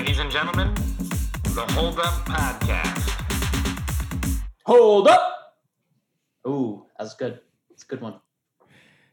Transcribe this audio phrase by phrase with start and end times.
[0.00, 0.72] Ladies and gentlemen,
[1.54, 3.10] the Hold Up Podcast.
[4.64, 5.58] Hold up.
[6.48, 7.40] Ooh, that's good.
[7.68, 8.14] It's a good one.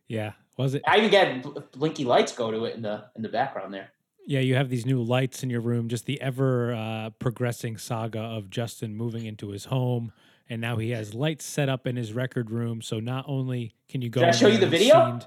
[0.07, 0.83] Yeah, was it?
[0.87, 3.89] I even get bl- blinky lights go to it in the in the background there.
[4.25, 5.89] Yeah, you have these new lights in your room.
[5.89, 10.13] Just the ever uh, progressing saga of Justin moving into his home,
[10.49, 12.81] and now he has lights set up in his record room.
[12.81, 15.19] So not only can you go, Did I in show you the video?
[15.19, 15.25] see-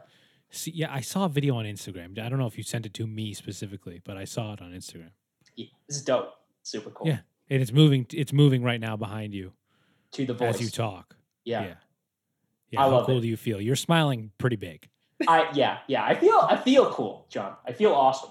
[0.53, 2.19] See, yeah, I saw a video on Instagram.
[2.19, 4.73] I don't know if you sent it to me specifically, but I saw it on
[4.73, 5.11] Instagram.
[5.61, 6.35] Yeah, This is dope.
[6.63, 7.07] Super cool.
[7.07, 7.19] Yeah.
[7.49, 8.07] And it's moving.
[8.13, 9.53] It's moving right now behind you
[10.13, 10.57] To the voice.
[10.57, 11.17] as you talk.
[11.45, 11.63] yeah.
[11.63, 11.75] Yeah.
[12.71, 12.81] Yeah.
[12.81, 13.23] How cool it.
[13.23, 13.61] do you feel?
[13.61, 14.89] You're smiling pretty big.
[15.29, 16.05] I yeah, yeah.
[16.05, 17.55] I feel I feel cool, Jon.
[17.67, 18.31] I feel awesome.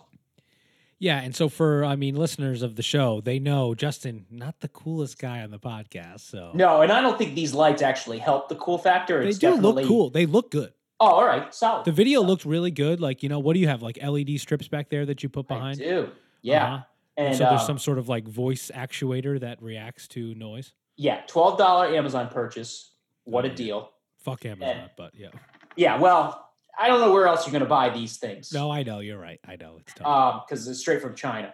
[0.97, 4.67] Yeah, and so for I mean listeners of the show, they know Justin not the
[4.67, 6.21] coolest guy on the podcast.
[6.21, 9.23] So No, and I don't think these lights actually help the cool factor.
[9.23, 9.83] they do definitely...
[9.83, 10.09] look cool.
[10.09, 10.73] They look good.
[11.01, 11.85] Oh, all right, solid.
[11.85, 12.99] The video looked really good.
[12.99, 13.81] Like you know, what do you have?
[13.81, 15.81] Like LED strips back there that you put behind.
[15.81, 16.11] I do.
[16.41, 16.65] Yeah.
[16.65, 16.83] Uh-huh.
[17.27, 20.73] And so there's uh, some sort of like voice actuator that reacts to noise.
[20.95, 22.93] yeah, twelve dollar Amazon purchase.
[23.25, 23.91] What Oh, a deal.
[24.17, 25.27] Fuck Amazon, but yeah.
[25.75, 28.51] Yeah, well, I don't know where else you're gonna buy these things.
[28.53, 29.39] No, I know you're right.
[29.47, 30.07] I know it's tough.
[30.07, 31.53] um, because it's straight from China.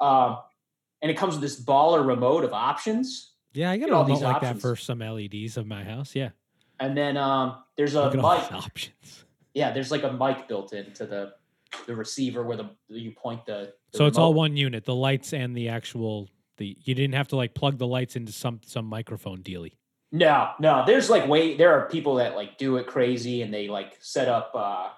[0.00, 0.38] Um,
[1.02, 3.32] and it comes with this baller remote of options.
[3.52, 4.54] yeah, I got a all remote these like options.
[4.54, 6.14] that for some LEDs of my house.
[6.14, 6.30] Yeah,
[6.80, 8.24] And then um, there's a mic.
[8.52, 9.24] options.
[9.54, 11.34] Yeah, there's like a mic built into the
[11.86, 13.72] the receiver where the you point the.
[13.92, 16.76] the So it's all one unit, the lights and the actual the.
[16.80, 19.78] You didn't have to like plug the lights into some some microphone dealy.
[20.12, 20.84] No, no.
[20.86, 24.28] There's like way there are people that like do it crazy and they like set
[24.28, 24.90] up uh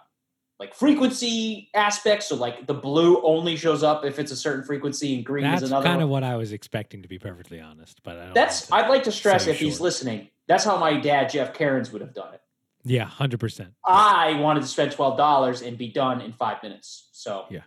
[0.58, 2.28] like frequency aspects.
[2.28, 5.62] So like the blue only shows up if it's a certain frequency and green That's
[5.62, 5.86] is another.
[5.86, 8.02] kind of what I was expecting, to be perfectly honest.
[8.02, 10.28] But I don't That's I'd like to stress if he's listening.
[10.46, 12.40] That's how my dad Jeff Cairns would have done it.
[12.84, 13.70] Yeah, hundred percent.
[13.84, 17.08] I wanted to spend twelve dollars and be done in five minutes.
[17.12, 17.62] So Yeah.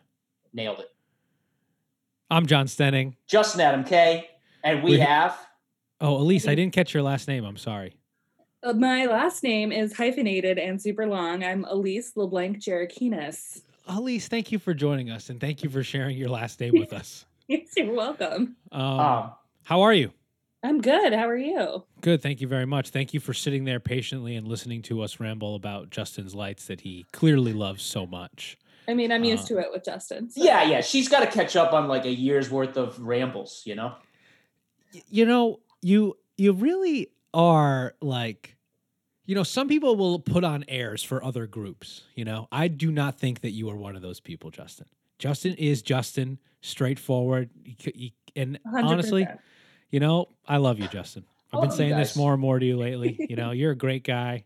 [0.54, 0.89] nailed it.
[2.30, 3.16] I'm Jon Stenning.
[3.27, 4.27] Justin Adam K,
[4.64, 5.38] and we We- have
[6.00, 7.44] Oh, Elyse, I didn't catch your last name.
[7.44, 7.95] I'm sorry.
[8.61, 11.44] Uh, My last name is hyphenated and super long.
[11.44, 13.64] I'm Elise LeBlanc Jerikinas.
[13.89, 16.94] Elyse, thank you for joining us and thank you for sharing your last name with
[17.02, 17.26] us.
[17.48, 18.58] Yes, you're welcome.
[18.72, 19.32] Um, um,
[19.64, 20.11] how are you?
[20.67, 21.14] I'm good.
[21.14, 21.86] How are you?
[22.02, 22.22] Good.
[22.22, 22.89] Thank you very much.
[22.89, 26.82] Thank you for sitting there patiently and listening to us ramble about Justin's lights that
[26.82, 28.58] he clearly loves so much.
[28.86, 30.30] I mean, I'm used Uh, to it with Justin.
[30.30, 30.82] so- yeah, yeah.
[30.82, 33.61] She's got to catch up on like a year's worth of rambles.
[33.66, 33.95] You know.
[35.10, 38.58] You know, you you really are like
[39.26, 42.48] you know, some people will put on airs for other groups, you know.
[42.52, 44.86] I do not think that you are one of those people, Justin.
[45.20, 48.83] Justin is Justin, straightforward, He c- he- and 100%.
[48.86, 49.27] honestly,
[49.92, 51.25] you know, I love you, Justin.
[51.53, 53.15] I've been saying this more and more to you lately.
[53.30, 54.43] You know, you're a great guy.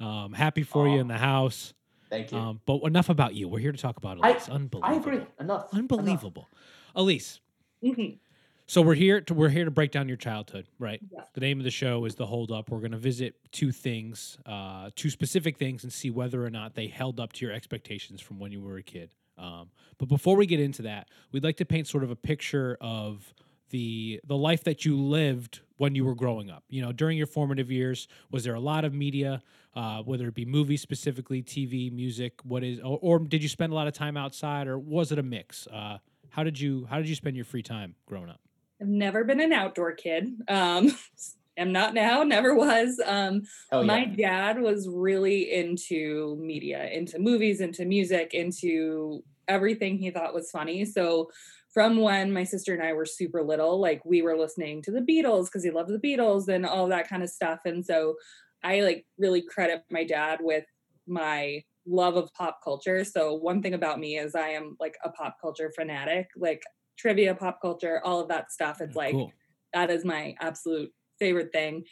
[0.00, 1.72] Um, happy for you in the house.
[2.10, 2.38] Thank you.
[2.38, 3.48] Um, but enough about you.
[3.48, 4.50] We're here to talk about I- Elyse.
[4.50, 4.82] Unbelievable.
[4.84, 5.14] I agree.
[5.16, 5.28] Enough.
[5.40, 5.68] Enough.
[5.72, 6.48] Unbelievable.
[6.94, 7.38] Elyse.
[7.82, 8.18] Mhm.
[8.66, 11.00] So we're here to we're here to break down your childhood, right?
[11.10, 11.22] Yeah.
[11.34, 12.70] The name of the show is The Hold Up.
[12.70, 16.74] We're going to visit two things, uh, two specific things, and see whether or not
[16.74, 19.14] they held up to your expectations from when you were a kid.
[19.38, 22.76] Um, but before we get into that, we'd like to paint sort of a picture
[22.80, 23.34] of
[23.72, 26.62] the the life that you lived when you were growing up.
[26.68, 29.42] You know, during your formative years, was there a lot of media,
[29.74, 32.34] uh, whether it be movies specifically, TV, music?
[32.44, 35.18] What is, or, or did you spend a lot of time outside, or was it
[35.18, 35.66] a mix?
[35.66, 35.98] Uh,
[36.30, 38.40] how did you how did you spend your free time growing up?
[38.80, 40.28] I've never been an outdoor kid.
[40.46, 40.96] Um,
[41.56, 43.00] am not now, never was.
[43.04, 50.10] Um, Hell my dad was really into media, into movies, into music, into everything he
[50.10, 50.84] thought was funny.
[50.84, 51.30] So
[51.72, 55.00] from when my sister and I were super little, like we were listening to the
[55.00, 57.60] Beatles because he loved the Beatles and all that kind of stuff.
[57.64, 58.16] And so
[58.62, 60.64] I like really credit my dad with
[61.06, 63.04] my love of pop culture.
[63.04, 66.62] So one thing about me is I am like a pop culture fanatic, like
[66.98, 68.80] trivia, pop culture, all of that stuff.
[68.80, 69.32] It's Oh, like cool.
[69.72, 71.84] that is my absolute favorite thing.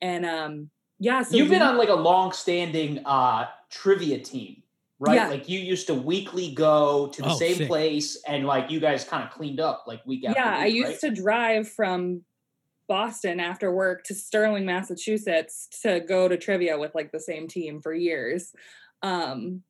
[0.00, 4.64] And um yeah, so You've been on like a long-standing uh, trivia team,
[4.98, 5.14] right?
[5.14, 5.28] Yeah.
[5.28, 7.68] Like you used to weekly go to the Oh, same sick.
[7.68, 10.66] place, and like you guys kind of cleaned up like week after week yeah, I
[10.66, 11.14] used right?
[11.14, 12.22] to drive from
[12.88, 17.80] Boston after work to Sterling, Massachusetts to go to trivia with like the same team
[17.80, 18.52] for years.
[19.02, 19.62] Um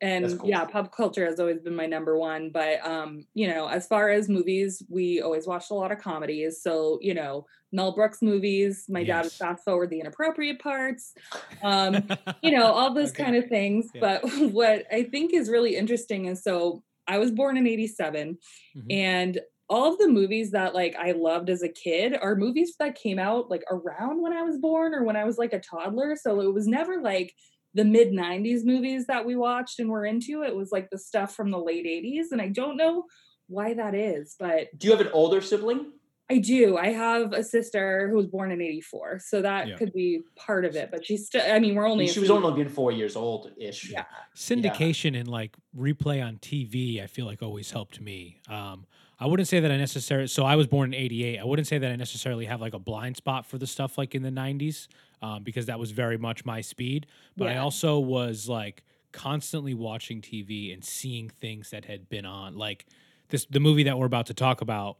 [0.00, 0.48] and cool.
[0.48, 2.50] yeah, pop culture has always been my number one.
[2.50, 6.62] But um, you know, as far as movies, we always watched a lot of comedies.
[6.62, 9.36] So, you know, Mel Brooks movies, my dad would Yes.
[9.36, 11.12] fast forward the inappropriate parts.
[11.62, 12.06] Um,
[12.42, 13.22] you know, all those Okay.
[13.24, 13.88] kind of things.
[13.94, 14.00] Yeah.
[14.22, 18.38] But what I think is really interesting is so I was born in 87
[18.76, 18.86] Mhm.
[18.90, 22.94] and all of the movies that like I loved as a kid are movies that
[22.96, 26.16] came out like around when I was born or when I was like a toddler.
[26.16, 27.34] So it was never like
[27.74, 30.42] the mid 90s movies that we watched and were into.
[30.42, 32.26] It was like the stuff from the late 80s.
[32.32, 33.04] And I don't know
[33.48, 35.92] why that is, but Do you have an older sibling?
[36.30, 36.78] I do.
[36.78, 39.18] I have a sister who was born in 84.
[39.18, 39.76] So that Yeah.
[39.76, 42.20] could be part of it, but she's still I mean, we're I only mean, she
[42.20, 43.90] was few- only been four years old ish.
[43.90, 44.06] Yeah.
[44.34, 48.40] syndication and like replay on TV, I feel like always helped me.
[48.48, 48.86] Um,
[49.24, 50.26] I wouldn't say that I necessarily.
[50.26, 51.38] So I was born in '88.
[51.38, 54.14] I wouldn't say that I necessarily have like a blind spot for the stuff like
[54.14, 54.86] in the '90s
[55.22, 57.06] um, because that was very much my speed.
[57.34, 62.56] But I also was like constantly watching TV and seeing things that had been on,
[62.56, 62.84] like
[63.30, 64.98] this the movie that we're about to talk about.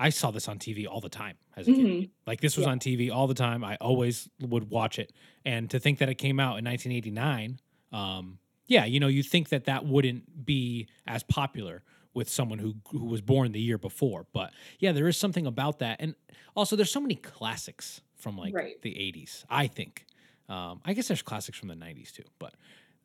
[0.00, 1.84] I saw this on TV all the time as a kid.
[1.86, 2.10] Mhm.
[2.26, 2.72] Like this was Yeah.
[2.72, 3.62] on TV all the time.
[3.64, 5.12] I always would watch it.
[5.44, 7.58] And to think that it came out in 1989,
[7.92, 8.38] um,
[8.68, 11.82] yeah, you know, you think that that wouldn't be as popular
[12.18, 14.26] with someone who who was born the year before.
[14.34, 15.96] But yeah, there is something about that.
[16.00, 16.14] And
[16.54, 18.82] also, there's so many classics from like Right.
[18.82, 19.44] the 80s.
[19.48, 20.04] I think.
[20.50, 22.54] Um, I guess there's classics from the 90s too, but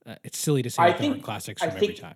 [0.06, 2.16] uh, it's silly to say I that there aren't think- classics I from every time.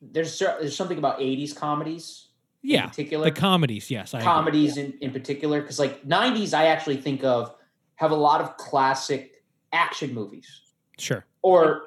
[0.00, 2.28] There's there's something about '80s comedies
[2.62, 3.24] in Yeah, particular.
[3.24, 3.90] the comedies.
[3.90, 4.24] Yes, I agree.
[4.26, 7.54] comedies in, in particular because like 90s i actually think of
[7.96, 9.42] have a lot of classic
[9.72, 10.48] action movies
[10.98, 11.24] Sure.
[11.42, 11.82] or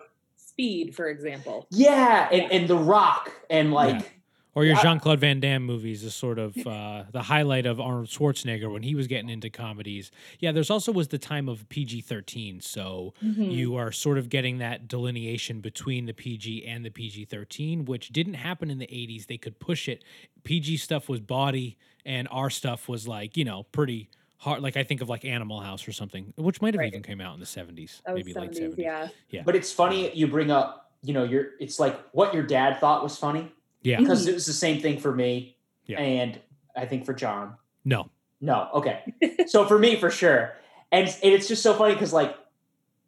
[0.60, 1.68] Speed, for example.
[1.72, 4.14] yeah and, and the rock and like
[4.56, 8.08] Or your Jean Claude Van Damme movies is sort of uh, the highlight of Arnold
[8.08, 10.12] Schwarzenegger when he was getting into comedies.
[10.40, 12.60] Yeah, there's also was the time of PG 13.
[12.60, 13.54] So Mhm.
[13.54, 18.10] you are sort of getting that delineation between the PG and the PG 13, which
[18.10, 19.28] didn't happen in the 80s.
[19.28, 20.04] They could push it.
[20.44, 24.62] PG stuff was body, and our stuff was like, you know, pretty hard.
[24.64, 26.88] Like I think of like Animal House or something, which might have Right.
[26.88, 29.12] even came out in the 70s, That was maybe late 70s, 70s.
[29.30, 29.42] yeah.
[29.46, 33.02] but it's funny you bring up you know you're it's like what your dad thought
[33.04, 33.50] was funny
[33.84, 34.00] Yeah.
[34.00, 35.56] because it was the same thing for me
[35.86, 35.98] Yeah.
[36.02, 36.38] and
[36.76, 37.56] i think for john
[37.86, 38.10] No.
[38.42, 39.14] no okay
[39.48, 40.56] so for me for sure
[40.92, 42.36] and, and it's just so funny because like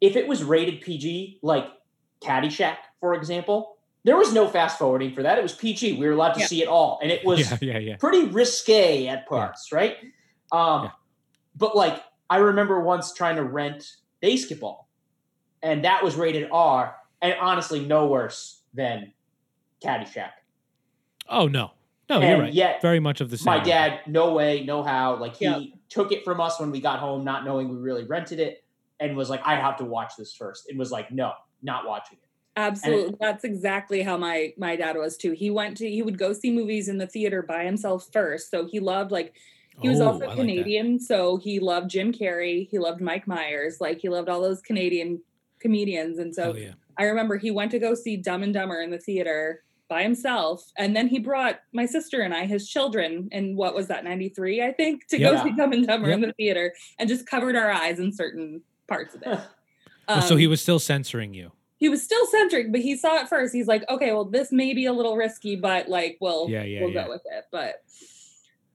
[0.00, 1.66] if it was rated pg like
[2.24, 6.12] caddyshack for example there was no fast forwarding for that it was pg we were
[6.12, 6.46] allowed to Yeah.
[6.46, 7.96] see it all and it was Yeah, yeah, yeah.
[7.96, 9.96] pretty risque at parts, right?
[10.50, 10.90] Um, Yeah.
[11.56, 14.84] But like, I remember once trying to rent BASEketball,
[15.62, 19.12] and that was rated R, and honestly, no worse than
[19.84, 20.30] Caddyshack.
[21.28, 21.72] Oh, no.
[22.10, 22.52] No, and you're right.
[22.52, 23.46] yet, Very much of the same.
[23.46, 25.16] my dad, no way, no how.
[25.16, 25.60] Like he Yeah.
[25.88, 28.64] took it from us when we got home, not knowing we really rented it,
[29.00, 30.68] and was like, "I have to watch this first.
[30.68, 31.32] And was like, "No,
[31.62, 33.14] not watching it." Absolutely.
[33.18, 35.30] That's exactly how my my dad was too.
[35.32, 38.50] He went to he would go see movies in the theater by himself first.
[38.50, 39.32] So he loved like
[39.80, 40.36] he was Oh, also I like.
[40.36, 44.60] Canadian, so he loved Jim Carrey, he loved Mike Myers, like he loved all those
[44.60, 45.20] Canadian
[45.60, 46.72] comedians and so Hell yeah.
[46.98, 50.72] I remember he went to go see Dumb and Dumber in the theater by himself
[50.76, 54.62] and then he brought my sister and I his children in what was that 93
[54.62, 55.32] I think to Yeah.
[55.36, 58.62] go see Dumb and Dumber in the theater and just covered our eyes in certain
[58.88, 59.38] parts of it.
[60.08, 61.52] Oh, so he Um, was still censoring you.
[61.76, 63.52] he was still centric, but he saw it first.
[63.54, 66.80] He's like, okay, well, this may be a little risky, but like, we'll Yeah, yeah,
[66.80, 67.04] we'll yeah.
[67.04, 67.44] go with it.
[67.52, 67.82] But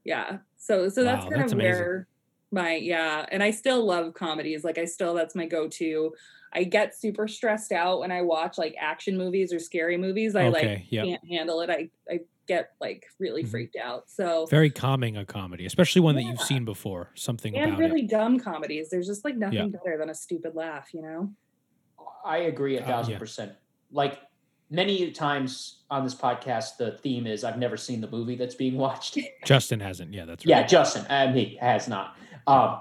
[0.08, 1.90] yeah, so so that's Wow, kind that's of amazing.
[1.90, 2.08] where
[2.52, 4.64] my yeah, and I still love comedies.
[4.64, 6.14] Like I still that's my go-to.
[6.54, 10.34] I get super stressed out when I watch like action movies or scary movies.
[10.36, 11.10] I like Okay, yep.
[11.10, 11.70] can't handle it.
[11.70, 13.44] I I get like really Mhm.
[13.44, 14.08] freaked out.
[14.10, 17.12] So Very calming a comedy, especially one that you've seen before.
[17.14, 18.06] Something and about really it.
[18.06, 18.90] dumb comedies.
[18.90, 21.34] There's just like nothing better than a stupid laugh, you know?
[22.24, 23.18] I agree a Uh, thousand yeah.
[23.18, 23.56] percent.
[23.90, 24.20] Like
[24.70, 28.76] many times on this podcast, the theme is I've never seen the movie that's being
[28.76, 29.18] watched.
[29.44, 30.12] Justin hasn't.
[30.12, 30.50] Yeah, that's right.
[30.50, 30.66] yeah.
[30.66, 32.16] Justin and he has not.
[32.46, 32.80] Um,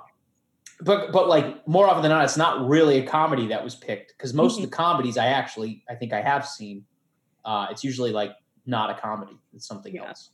[0.81, 4.13] but but like more often than not, it's not really a comedy that was picked
[4.17, 6.85] because most of the comedies I actually I think I have seen,
[7.45, 8.31] uh, it's usually like
[8.65, 10.09] not a comedy; it's something Yeah.
[10.09, 10.29] else.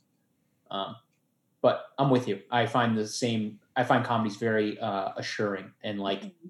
[0.70, 0.96] Um,
[1.62, 2.40] but I'm with you.
[2.50, 3.58] I find the same.
[3.76, 6.48] I find comedies very uh, assuring and like Mm-hmm.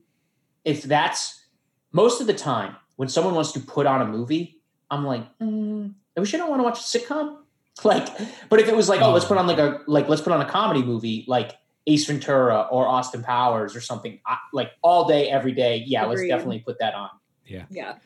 [0.65, 1.45] if that's
[1.93, 5.93] most of the time when someone wants to put on a movie, I'm like, mm,
[6.17, 7.39] I wish I don't want to watch a sitcom.
[7.83, 8.07] Like,
[8.51, 10.41] but if it was like, oh, let's put on like a like let's put on
[10.41, 11.57] a comedy movie like
[11.89, 15.83] Ace Ventura or Austin Powers or something, I, like all day every day.
[15.85, 17.11] Yeah, let's definitely put that on.
[17.45, 17.65] Yeah.
[17.71, 17.97] Yeah.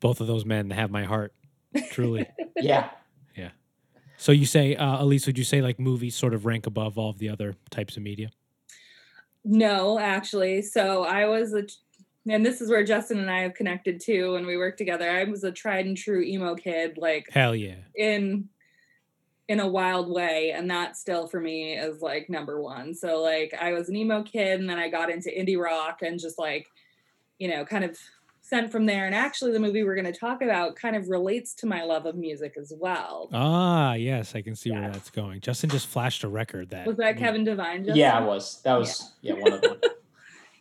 [0.00, 1.32] Both of those men have my heart,
[1.92, 2.26] truly.
[2.56, 2.88] Yeah,
[3.36, 3.50] yeah,
[4.16, 7.10] so you say, uh, Elyse, would you say like movies sort of rank above all
[7.10, 8.30] of the other types of media?
[9.44, 10.62] No, actually.
[10.62, 11.64] So I was a,
[12.28, 15.08] and this is where Justin and I have connected too when we worked together.
[15.08, 17.76] I was a tried and true emo kid, like Hell yeah.
[17.94, 18.48] in
[19.48, 22.94] in a wild way, and that still for me is like number one.
[22.94, 26.18] So like I was an emo kid, and then I got into indie rock and
[26.18, 26.66] just like,
[27.38, 27.96] you know, kind of
[28.40, 29.06] sent from there.
[29.06, 32.06] And actually, the movie we're going to talk about kind of relates to my love
[32.06, 33.28] of music as well.
[33.32, 35.40] Ah, yes, I can see where that's going.
[35.40, 37.84] Justin just flashed a record that Was that Kevin Devine?
[37.84, 37.96] Justin?
[37.96, 39.80] yeah, it was that was yeah, one of them.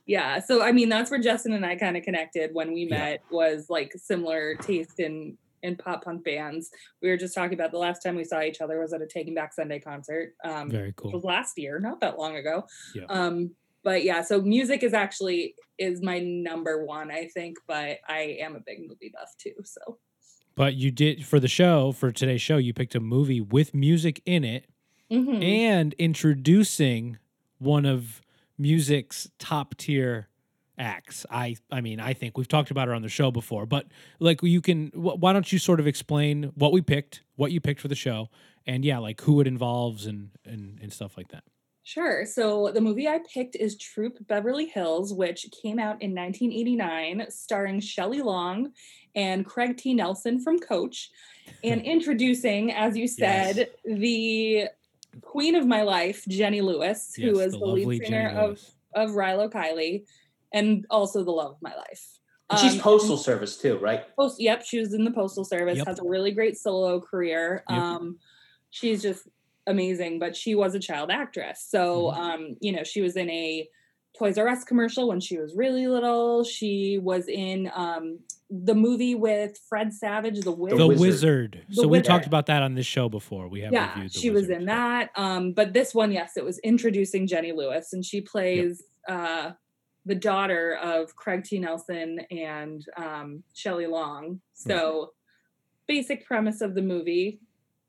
[0.06, 2.98] yeah so i mean that's where justin and i kind of connected when we Yeah.
[2.98, 6.70] met was like similar taste in in pop punk bands.
[7.02, 9.08] We were just talking about the last time we saw each other was at a
[9.08, 10.36] Taking Back Sunday concert.
[10.44, 11.12] Um, Very cool.
[11.12, 12.66] was last year, not that long ago.
[12.94, 13.06] Yeah.
[13.10, 17.58] Um, but yeah, so music is actually is my number one, I think.
[17.66, 19.56] But I am a big movie buff too.
[19.64, 19.98] So
[20.54, 22.58] But you did for the show for today's show.
[22.58, 24.66] You picked a movie with music in it
[25.12, 25.44] Mhm.
[25.44, 27.18] and introducing
[27.58, 28.22] one of
[28.58, 30.30] music's top tier
[30.78, 31.26] acts.
[31.30, 33.88] I I mean, I think we've talked about her on the show before, but
[34.20, 37.62] like you can wh- why don't you sort of explain what we picked, what you
[37.62, 38.30] picked for the show,
[38.66, 41.44] and yeah, like who it involves and and and stuff like that.
[41.84, 42.26] Sure.
[42.26, 47.80] So the movie I picked is Troop Beverly Hills, which came out in 1989, starring
[47.80, 48.72] Shelley Long
[49.14, 49.94] and Craig T.
[49.94, 51.12] Nelson from Coach,
[51.64, 54.66] and introducing, as you said, the
[55.22, 58.48] queen of my life, Jenny Lewis, who Yes, was the the, lead singer Jenny of,
[58.50, 58.76] Lewis.
[58.96, 60.06] of Rilo Kiley,
[60.54, 62.20] and also the love of my life.
[62.50, 64.04] And she's Um, postal service too, right?
[64.16, 65.78] Post, yep, she was in the postal service.
[65.80, 65.88] Yep.
[65.88, 67.64] Has a really great solo career.
[67.70, 67.80] Yep.
[67.80, 68.20] Um,
[68.70, 69.28] she's just
[69.68, 70.20] amazing.
[70.20, 72.22] But she was a child actress, so Mm-hmm.
[72.22, 73.68] um, you know, she was in a
[74.18, 76.44] Toys R Us commercial when she was really little.
[76.44, 78.20] She was in um,
[78.50, 80.80] the movie with Fred Savage, The Wizard.
[80.80, 81.00] The Wizard.
[81.00, 81.66] Wizard.
[81.70, 83.48] The so we talked about that on this show before.
[83.48, 85.10] We have yeah, reviewed the she was in so- that.
[85.16, 89.52] Um, but this one, yes, it was introducing Jenny Lewis, and she plays uh,
[90.06, 91.60] the daughter of Craig T.
[91.60, 94.42] Nelson and um, Shelley Long.
[94.54, 95.14] So,
[95.88, 97.40] basic premise of the movie: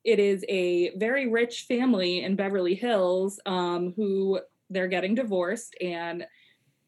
[0.05, 6.27] it is a very rich family in Beverly Hills um, who they're getting divorced, and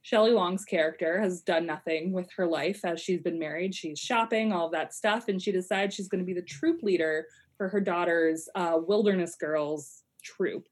[0.02, 3.75] Shelley Long's character has done nothing with her life as she's been married.
[3.75, 6.83] She's shopping, all of that stuff, and she decides she's going to be the troop
[6.83, 7.26] leader
[7.57, 10.67] for her daughter's uh, Wilderness Girls troop.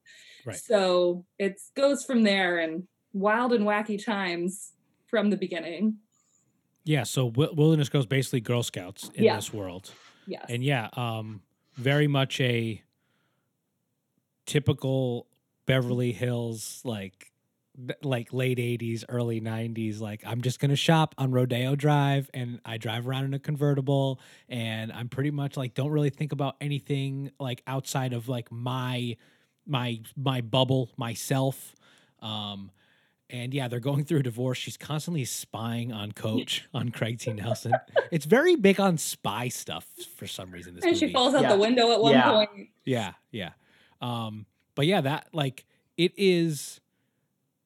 [0.46, 0.56] Right.
[0.56, 4.72] So it goes from there and wild and wacky times
[5.10, 5.96] from the beginning.
[6.84, 9.36] Yeah, so Wi- Wilderness Girls basically Girl Scouts in Yeah.
[9.36, 9.90] this world.
[10.28, 10.46] Yes.
[10.48, 11.42] And yeah, um,
[11.74, 12.82] very much a
[14.46, 15.26] typical
[15.66, 17.32] Beverly Hills like
[18.02, 22.78] like late 80s early 90s like i'm just gonna shop on rodeo drive and i
[22.78, 24.18] drive around in a convertible
[24.48, 29.16] and i'm pretty much like don't really think about anything like outside of like my
[29.66, 31.74] my my bubble myself
[32.20, 32.70] um
[33.28, 37.32] and yeah they're going through a divorce she's constantly spying on coach on craig t
[37.32, 37.72] nelson
[38.10, 41.52] it's very big on spy stuff for some reason this and she falls out Yeah.
[41.52, 42.30] the window at one Yeah.
[42.30, 42.68] point.
[42.84, 43.50] Yeah, yeah.
[44.00, 45.66] Um, but yeah, that like
[45.96, 46.80] it is,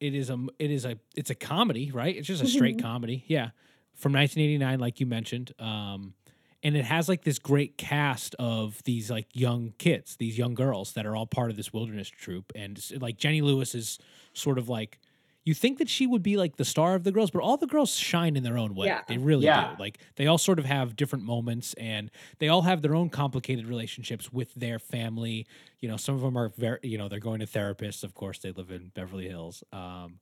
[0.01, 2.15] it is a, it is a, it's a comedy, right?
[2.15, 2.81] It's just a straight Mhm.
[2.81, 3.23] comedy.
[3.27, 3.51] Yeah,
[3.95, 5.53] from 1989, like you mentioned.
[5.59, 6.15] Um,
[6.63, 10.93] and it has like this great cast of these like young kids, these young girls
[10.93, 13.97] that are all part of this wilderness troop, and like Jenny Lewis is
[14.33, 14.99] sort of like.
[15.43, 17.65] You think that she would be like the star of the girls, but all the
[17.65, 18.87] girls shine in their own way.
[18.87, 19.01] Yeah.
[19.07, 19.71] They really Yeah.
[19.75, 19.79] do.
[19.81, 23.65] Like they all sort of have different moments and they all have their own complicated
[23.65, 25.47] relationships with their family.
[25.79, 28.03] You know, some of them are very, you know, they're going to therapists.
[28.03, 29.63] Of course, they live in Beverly Hills.
[29.73, 30.19] Um,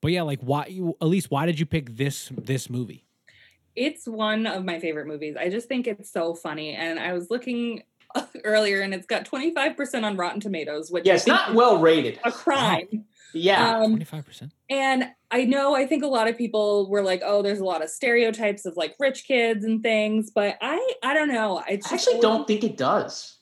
[0.00, 0.66] but yeah, like why?
[0.66, 3.04] You, at least why did you pick this this movie?
[3.76, 5.36] It's one of my favorite movies.
[5.36, 6.74] I just think it's so funny.
[6.74, 7.84] And I was looking
[8.44, 12.18] earlier and it's got 25% on Rotten Tomatoes, which Yeah, I it's not well rated.
[12.24, 13.04] a crime.
[13.34, 13.78] Yeah.
[13.78, 14.52] Um, Twenty five percent.
[14.70, 17.82] And I know I think a lot of people were like, "Oh, there's a lot
[17.82, 21.58] of stereotypes of like rich kids and things," but I I don't know.
[21.58, 23.34] I I actually always- don't think it does.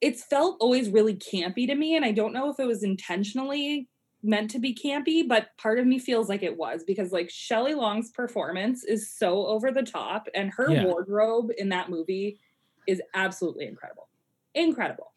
[0.00, 3.88] It's felt always really campy to me, and I don't know if it was intentionally
[4.22, 7.74] meant to be campy, but part of me feels like it was because like Shelley
[7.74, 10.84] Long's performance is so over the top, and her Yeah.
[10.84, 12.40] wardrobe in that movie
[12.88, 14.08] is absolutely incredible,
[14.54, 15.12] incredible,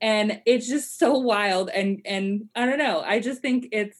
[0.00, 1.70] and it's just so wild.
[1.70, 3.00] And and I don't know.
[3.00, 3.98] I just think it's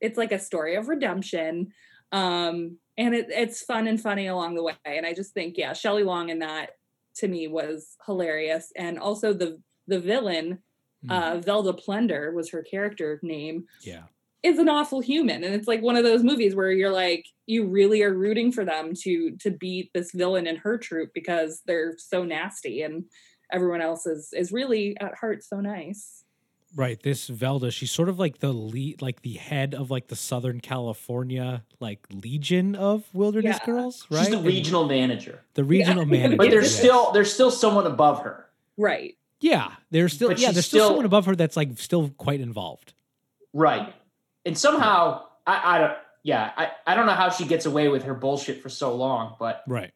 [0.00, 1.72] it's like a story of redemption.
[2.12, 4.74] Um and it, it's fun and funny along the way.
[4.84, 6.70] And i just think yeah shelley long in that
[7.16, 8.70] to me was hilarious.
[8.76, 10.58] And also the the villain
[11.04, 11.10] Hmm.
[11.10, 13.66] uh velda Plendor was her character name.
[13.82, 14.04] Yeah.
[14.42, 15.44] is an awful human.
[15.44, 18.64] And it's like one of those movies where you're like you really are rooting for
[18.64, 22.80] them to to beat this villain and her troop because they're so nasty.
[22.82, 23.04] And
[23.54, 26.20] everyone else is is really at heart so nice
[26.76, 27.00] Right.
[27.00, 30.58] This Velda, she's sort of like the lead, like the head of like the Southern
[30.58, 33.66] California like Legion of Wilderness Yeah.
[33.66, 34.22] Girls, right?
[34.22, 35.40] She's the And regional manager.
[35.54, 36.36] the regional manager.
[36.36, 38.46] But there's still there's still someone above her.
[38.76, 42.08] right yeah, there's still But yeah, there's still, still- someone above her that's like still
[42.08, 42.92] quite involved.
[43.52, 43.94] Right.
[44.44, 48.02] And somehow I, I don't yeah, I, I don't know how she gets away with
[48.04, 49.92] her bullshit for so long, but Right.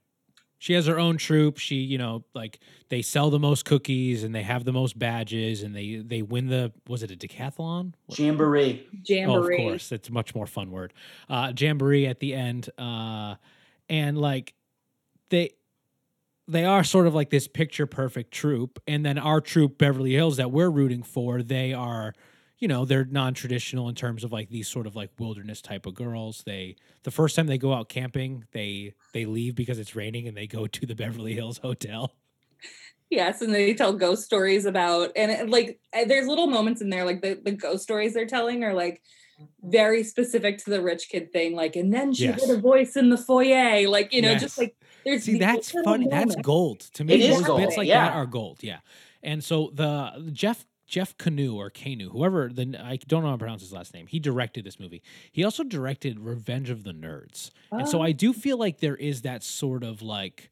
[0.58, 1.58] She has her own troop.
[1.58, 5.62] She, you know, like they sell the most cookies and they have the most badges
[5.62, 7.94] and they they win the was it a decathlon?
[8.08, 8.86] Jamboree.
[9.04, 10.92] jamboree Oh, of course, it's a much more fun word.
[11.28, 13.36] Uh, jamboree at the end, uh,
[13.88, 14.54] and like
[15.30, 15.50] they,
[16.46, 20.38] they are sort of like this picture perfect troop, and then our troop Beverly Hills
[20.38, 22.14] that we're rooting for, they are,
[22.58, 25.94] you know, they're non-traditional in terms of like these sort of like wilderness type of
[25.94, 26.42] girls.
[26.44, 30.36] They the first time they go out camping, they they leave because it's raining and
[30.36, 32.12] they go to the Beverly Hills hotel.
[33.10, 36.90] Yes, and they tell ghost stories about and it, like uh, there's little moments in
[36.90, 39.00] there like the, the ghost stories they're telling are like
[39.62, 42.40] very specific to the rich kid thing like and then she Yes.
[42.46, 44.40] heard a voice in the foyer like you know Yes.
[44.42, 46.06] just like there's See, that's funny.
[46.10, 47.14] That's gold to me.
[47.14, 48.08] It is those gold, bits like yeah.
[48.08, 48.62] that are gold.
[48.62, 48.80] Yeah.
[49.22, 53.38] And so the Jeff Jeff Kanew or Kanu, whoever the I don't know how to
[53.38, 54.06] pronounce his last name.
[54.06, 55.02] He directed this movie.
[55.30, 57.50] He also directed Revenge of the Nerds.
[57.70, 58.02] And so Oh.
[58.02, 60.48] I do feel like there is that sort of like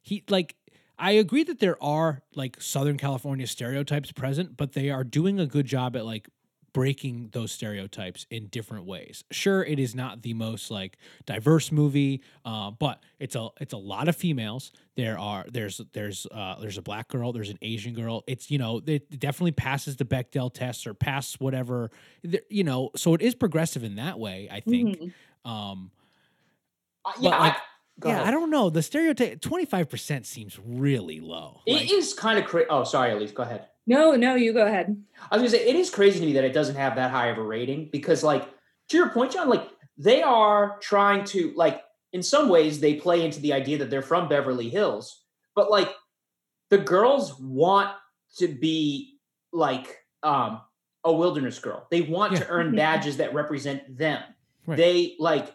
[0.00, 0.54] he like
[0.98, 5.46] I agree that there are like Southern California stereotypes present, but they are doing a
[5.46, 6.28] good job at like
[6.72, 9.24] breaking those stereotypes in different ways.
[9.30, 10.96] Sure, it is not the most like
[11.26, 14.72] diverse movie, uh, but it's a it's a lot of females.
[14.96, 18.22] There are there's there's uh, there's a black girl, there's an Asian girl.
[18.26, 21.90] It's you know it definitely passes the Bechdel test or passes whatever
[22.22, 22.90] there- you know.
[22.96, 24.48] So it is progressive in that way.
[24.50, 24.98] I think.
[25.00, 25.12] Mhm.
[25.50, 25.90] Um,
[27.04, 27.60] Uh, But, yeah, like, I,
[27.98, 28.26] go yeah, ahead.
[28.28, 28.68] I don't know.
[28.70, 31.62] The stereotype twenty five percent seems really low.
[31.66, 32.66] It is kind of crazy.
[32.68, 33.32] Oh, sorry, Elyse.
[33.32, 33.66] Go ahead.
[33.90, 34.96] No no you go ahead
[35.30, 37.26] I was gonna say it is crazy to me that it doesn't have that high
[37.26, 38.48] of a rating because, like,
[38.88, 39.68] to your point, Jon, like
[39.98, 41.82] they are trying to like
[42.12, 45.24] in some ways they play into the idea that they're from Beverly Hills,
[45.56, 45.92] but like
[46.70, 47.90] the girls want
[48.38, 49.18] to be
[49.52, 50.60] like um
[51.02, 51.88] a wilderness girl.
[51.90, 54.22] They want to earn badges that represent them.
[54.66, 54.76] Right.
[54.76, 55.52] They like,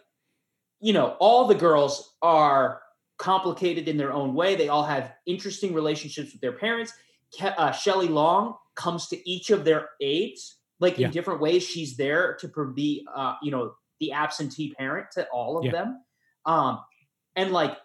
[0.80, 2.82] you know, all the girls are
[3.18, 4.56] complicated in their own way.
[4.56, 6.92] They all have interesting relationships with their parents.
[7.34, 11.06] Ke- uh, Shelley Long comes to each of their aides, like Yeah.
[11.06, 11.62] in different ways.
[11.64, 15.72] She's there to pro- be, uh, you know, the absentee parent to all of Yeah.
[15.72, 16.04] them.
[16.44, 16.80] Um,
[17.34, 17.76] and like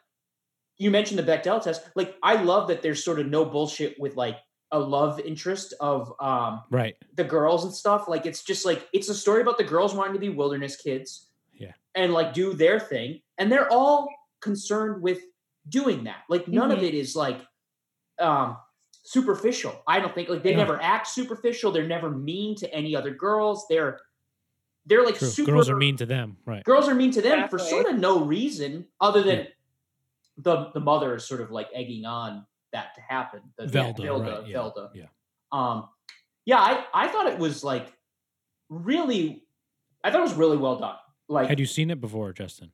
[0.78, 4.16] you mentioned the Bechdel test, like I love that there's sort of no bullshit with
[4.16, 4.38] like
[4.72, 6.96] a love interest of um right.
[7.16, 8.08] the girls and stuff.
[8.08, 11.28] Like it's just like it's a story about the girls wanting to be wilderness kids.
[11.54, 11.74] Yeah.
[11.96, 13.22] And like do their thing.
[13.38, 14.10] And they're all
[14.42, 15.20] concerned with
[15.70, 16.24] doing that.
[16.30, 16.84] Like none of Mhm.
[16.88, 17.42] it is like
[18.20, 18.58] um
[19.04, 19.82] superficial.
[19.88, 20.60] I don't think like they No.
[20.60, 21.72] never act superficial.
[21.72, 23.66] They're never mean to any other girls.
[23.70, 24.00] They're
[24.86, 25.28] they're like True.
[25.28, 26.38] super Girls are mean to them.
[26.46, 26.64] Right.
[26.64, 29.46] girls are mean to them for sort of no reason other than Yeah.
[30.38, 33.42] the the mother is sort of like egging on that to happen.
[33.58, 34.90] The, Velda, Velda, right, yeah, Velda.
[34.96, 35.06] yeah.
[35.52, 35.90] Um,
[36.46, 37.94] yeah, I I thought it was like
[38.70, 39.44] really,
[40.04, 40.96] I thought it was really well done.
[41.28, 42.72] Like, Had you seen it before, Justin?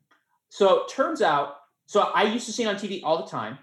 [0.49, 3.57] so it turns out, so I used to see it on TV all the time,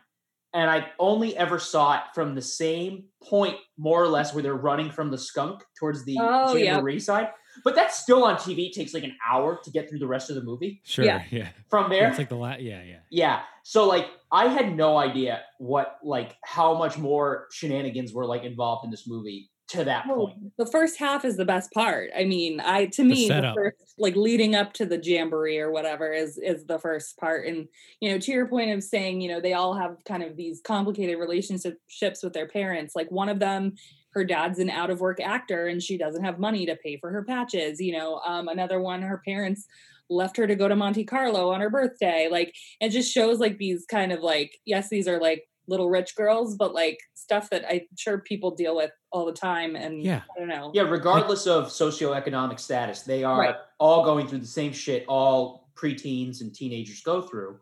[0.55, 4.55] and I only ever saw it from the same point, more or less, where they're
[4.55, 6.81] running from the skunk towards the Oh, yeah.
[6.99, 7.29] side.
[7.65, 8.67] But that's still on TV.
[8.69, 10.81] It takes like an hour to get through the rest of the movie.
[10.85, 11.05] Sure.
[11.05, 11.23] Yeah.
[11.31, 11.49] Yeah.
[11.71, 12.61] From there, It's like the last.
[12.63, 12.99] yeah, yeah.
[13.11, 13.41] yeah.
[13.63, 18.85] So like I had no idea what like how much more shenanigans were like involved
[18.85, 20.57] in this movie to that Oh, point.
[20.59, 22.11] the first half is the best part.
[22.17, 26.13] I mean, I to me the, first like leading up to the jamboree or whatever
[26.13, 27.47] is is the first part.
[27.47, 27.69] And
[28.01, 30.61] you know, to your point of saying, you know, they all have kind of these
[30.65, 32.95] complicated relationships with their parents.
[32.97, 33.75] Like one of them,
[34.15, 37.11] her dad's an out of work actor and she doesn't have money to pay for
[37.11, 37.81] her patches.
[37.81, 39.67] You know, um, another one, her parents
[40.11, 42.29] left her to go to Monte Carlo on her birthday.
[42.31, 46.15] Like it just shows like these kind of like, yes, these are like little rich
[46.17, 49.77] girls, but like stuff that I'm sure people deal with all the time.
[49.77, 50.23] And Yeah.
[50.37, 50.71] I don't know.
[50.75, 53.57] Yeah, regardless of socioeconomic status, they are Right.
[53.79, 57.59] all going through the same shit all preteens and teenagers go through.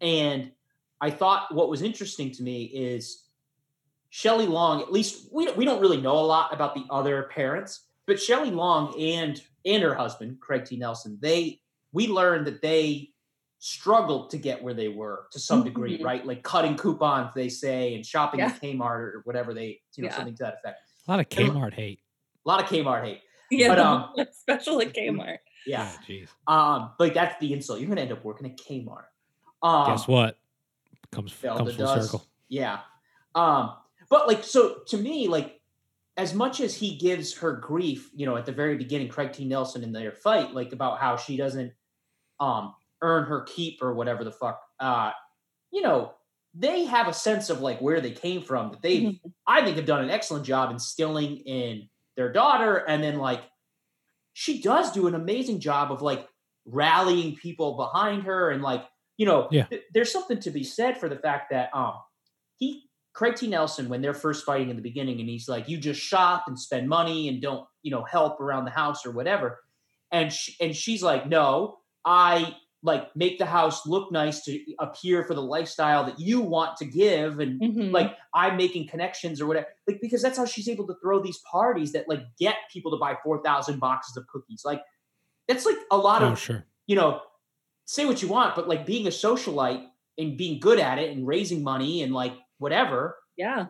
[0.00, 0.52] And
[1.00, 3.24] I thought what was interesting to me is
[4.10, 7.24] Shelley Long, at least we don't, we don't really know a lot about the other
[7.24, 10.76] parents, but Shelley Long and and her husband, Craig T.
[10.76, 11.60] Nelson, they
[11.92, 13.11] we learned that they
[13.64, 16.04] struggled to get where they were to some degree, Mhm.
[16.04, 16.26] right?
[16.26, 18.46] Like cutting coupons, they say, and shopping Yeah.
[18.46, 20.16] at Kmart or whatever they, you know, Yeah.
[20.16, 20.80] something to that effect.
[21.06, 22.00] A lot of Kmart hate.
[22.44, 23.20] A lot of Kmart hate.
[23.52, 25.38] Yeah, But, um, one special at Kmart.
[25.64, 25.88] Yeah.
[26.08, 26.28] Jeez.
[26.48, 27.78] Um, like that's the insult.
[27.78, 29.04] You're gonna end up working at Kmart.
[29.62, 30.38] Um, Guess what?
[31.12, 32.06] Comes Zelda comes full does.
[32.06, 32.26] circle.
[32.48, 32.80] Yeah.
[33.36, 33.76] Um,
[34.10, 35.60] but like so to me, like
[36.16, 39.44] as much as he gives her grief, you know, at the very beginning, Craig T.
[39.44, 41.72] Nelson in their fight, like about how she doesn't
[42.40, 44.60] um earn her keep or whatever the fuck.
[44.80, 45.12] Uh,
[45.72, 46.14] you know,
[46.54, 49.32] they have a sense of like where they came from that they Mhm.
[49.46, 52.76] I think have done an excellent job instilling in their daughter.
[52.76, 53.42] And then like
[54.32, 56.28] she does do an amazing job of like
[56.64, 58.84] rallying people behind her and like,
[59.16, 59.66] you know, Yeah.
[59.70, 61.94] th- there's something to be said for the fact that um
[62.56, 63.46] he Craig T.
[63.46, 66.58] Nelson, when they're first fighting in the beginning, and he's like, "You just shop and
[66.58, 69.60] spend money and don't, you know, help around the house or whatever,"
[70.10, 75.22] and sh- and she's like, "No, I like make the house look nice to appear
[75.24, 77.92] for the lifestyle that you want to give and Mhm.
[77.92, 79.68] like I'm making connections or whatever.
[79.86, 82.96] Like because that's how she's able to throw these parties that like get people to
[82.98, 84.62] buy 4,000 boxes of cookies.
[84.64, 84.82] Like
[85.46, 86.64] that's like a lot Oh, of, sure.
[86.86, 87.20] you know,
[87.84, 89.86] say what you want, but like being a socialite
[90.18, 93.66] and being good at it and raising money and like whatever yeah.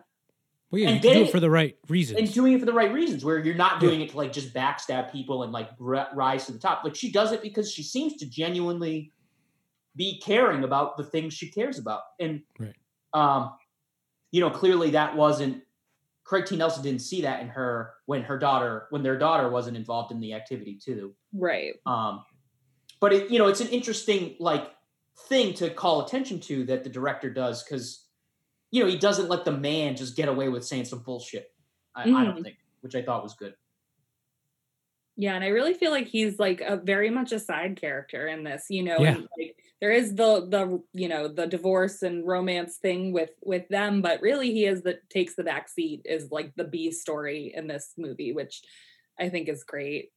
[0.73, 2.17] Well, yeah, and you can do it for the right reasons.
[2.17, 3.89] and doing it for the right reasons where you're not Yeah.
[3.89, 6.95] doing it to like just backstab people and like ri- rise to the top like
[6.95, 9.11] she does it because she seems to genuinely
[9.95, 12.73] be caring about the things she cares about and Right.
[13.13, 13.51] um
[14.31, 15.61] you know clearly that wasn't
[16.23, 19.77] craig t nelson didn't see that in her when her daughter when their daughter wasn't
[19.77, 21.75] involved in the activity too Right.
[21.85, 22.23] um
[22.99, 24.71] but it you know it's an interesting like
[25.29, 28.02] thing to call attention to that the director does because
[28.73, 31.55] you know he doesn't let the man just get away with saying some bullshit
[31.95, 32.43] I, I don't Mhm.
[32.43, 33.55] think which i thought was good
[35.15, 38.43] Yeah, and I really feel like he's like a very much a side character in
[38.43, 39.03] this, you know.
[39.03, 39.15] Yeah.
[39.15, 43.67] And like there is the the you know the divorce and romance thing with with
[43.69, 47.53] them, but really he is that takes the back seat is like the B story
[47.55, 48.63] in this movie, which
[49.19, 50.11] I think is great.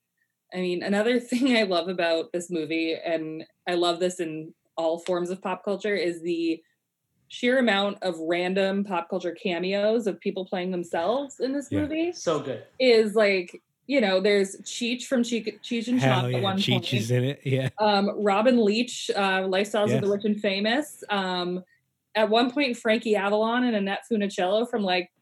[0.54, 4.98] I mean, another thing I love about this movie, and I love this in all
[5.00, 6.62] forms of pop culture, is the
[7.28, 11.80] sheer amount of random pop culture cameos of people playing themselves in this Yeah.
[11.80, 16.30] movie so good is like you know there's Cheech from Cheech, Cheech and Hell Chong
[16.30, 17.40] yeah, at one Cheech is in it.
[17.44, 17.68] Yeah.
[17.78, 21.04] Um, Robin Leach, uh, Lifestyles of the Rich and Famous.
[21.08, 21.62] Um,
[22.16, 25.12] at one point, Frankie Avalon and Annette Funicello from like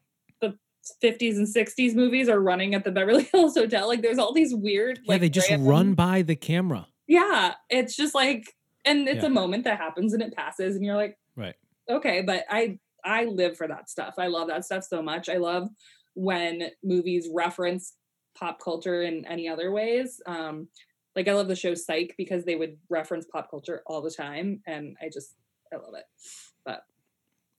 [0.41, 0.57] the
[1.03, 3.87] 50s and 60s movies are running at the Beverly Hills Hotel.
[3.87, 4.97] Like there's all these weird.
[5.03, 6.87] Yeah, like, they just random- run by the camera.
[7.05, 9.27] Yeah, it's just like, and it's Yeah.
[9.27, 11.53] a moment that happens and it passes, and you're like, Right.
[11.89, 15.37] Okay but i i live for that stuff i love that stuff so much i
[15.37, 15.69] love
[16.13, 17.95] when movies reference
[18.37, 20.67] pop culture in any other ways um
[21.15, 24.61] like i love the show psych because they would reference pop culture all the time
[24.65, 25.35] and i just
[25.73, 26.05] i love it
[26.65, 26.83] but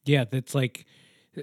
[0.04, 0.84] Yeah, that's like
[1.36, 1.42] uh,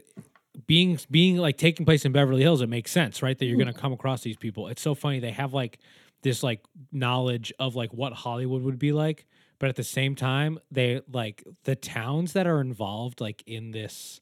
[0.67, 2.61] being being like taking place in Beverly Hills.
[2.61, 3.37] It makes sense, right?
[3.37, 3.59] That you're Mhm.
[3.59, 4.67] gonna come across these people.
[4.67, 5.19] It's so funny.
[5.19, 5.79] They have like
[6.21, 9.25] this like knowledge of like what Hollywood would be like,
[9.63, 14.19] but at the same time, they like the towns that are involved like in this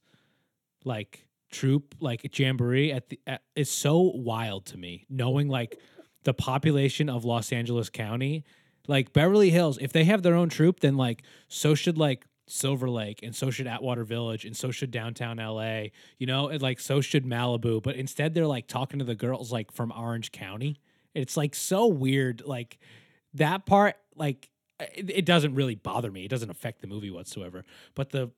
[0.86, 5.08] like troop like jamboree at the at, is so wild to me.
[5.10, 5.80] Knowing like
[6.26, 8.46] the population of Los Angeles County,
[8.88, 12.88] like Beverly Hills, if they have their own troop, then like so should like Silver
[12.88, 15.86] Lake and so should Atwater Village and so should downtown LA,
[16.20, 17.82] you know, and like so should Malibu.
[17.82, 20.80] But instead they're like talking to the girls like from Orange County.
[21.16, 22.44] It's like so weird.
[22.46, 22.78] Like
[23.34, 24.51] that part, like
[24.96, 26.26] it, it doesn't really bother me.
[26.26, 27.64] It doesn't affect the movie whatsoever.
[27.96, 28.32] But the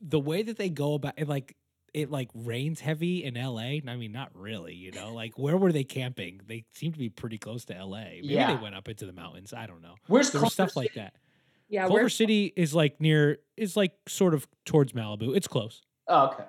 [0.00, 1.56] the way that they go about it, like
[1.92, 3.78] it like rains heavy in LA.
[3.86, 5.12] I mean, not really, you know.
[5.12, 6.40] Like where were they camping?
[6.46, 8.04] They seem to be pretty close to LA.
[8.04, 8.54] Maybe Yeah.
[8.54, 9.52] they went up into the mountains.
[9.52, 9.94] I don't know.
[10.06, 11.14] where's There was Culver stuff like that.
[11.68, 15.36] yeah Culver City is like near is like sort of towards Malibu.
[15.36, 15.82] It's close.
[16.08, 16.44] oh, okay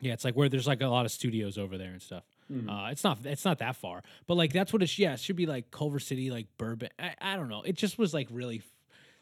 [0.00, 2.24] Yeah, it's like where there's like a lot of studios over there and stuff.
[2.60, 2.68] Hmm.
[2.68, 4.98] Uh, it's not it's not that far, but like that's what it.
[4.98, 6.90] Yeah, it should be like Culver City, like Bourbon.
[6.98, 7.62] I, I don't know.
[7.62, 8.64] It just was like really f-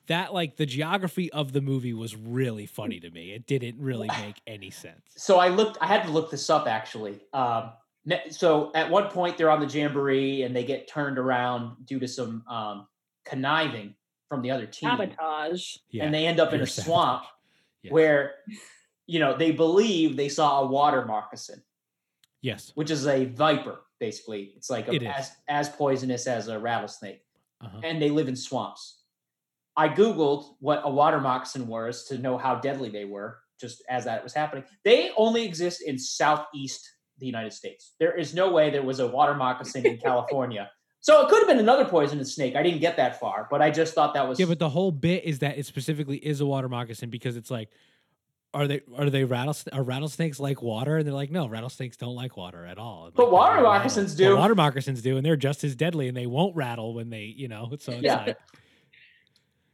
[0.07, 3.33] that like the geography of the movie was really funny to me.
[3.33, 5.03] It didn't really make any sense.
[5.16, 7.71] so i looked i had to look this up actually um
[8.31, 12.09] so at one point they're on the jamboree and they get turned around due to
[12.09, 12.87] some um
[13.25, 13.95] conniving
[14.29, 17.25] from the other team sabotage Yeah, and they end up in pure a swamp.
[17.83, 17.93] Yes.
[17.93, 18.35] where
[19.07, 21.62] you know they believe they saw a water moccasin
[22.42, 24.55] yes, which is a viper basically.
[24.57, 27.22] It's like a, It as, as poisonous as a rattlesnake.
[27.62, 27.81] Uh-huh.
[27.85, 29.03] and they live in swamps.
[29.76, 34.07] I googled what a water moccasin was to know how deadly they were just as
[34.07, 34.64] that was happening.
[34.83, 37.92] They only exist in southeast the united states.
[38.00, 40.70] There is no way there was a water moccasin in california.
[41.00, 42.57] So it could have been another poisonous snake.
[42.57, 44.90] I didn't get that far but i just thought that was yeah, but the whole
[44.90, 47.68] bit is that it specifically is a water moccasin because it's like.
[48.53, 49.77] Are they are they rattlesnakes?
[49.77, 50.97] Are rattlesnakes like water?
[50.99, 53.07] And they're like, no, rattlesnakes don't like water at all.
[53.07, 54.35] And, But like, water moccasins But do.
[54.35, 57.49] water moccasins do, and they're just as deadly, and they won't rattle when they, you
[57.49, 57.77] know.
[57.81, 58.17] So it's Yeah.
[58.17, 58.39] like,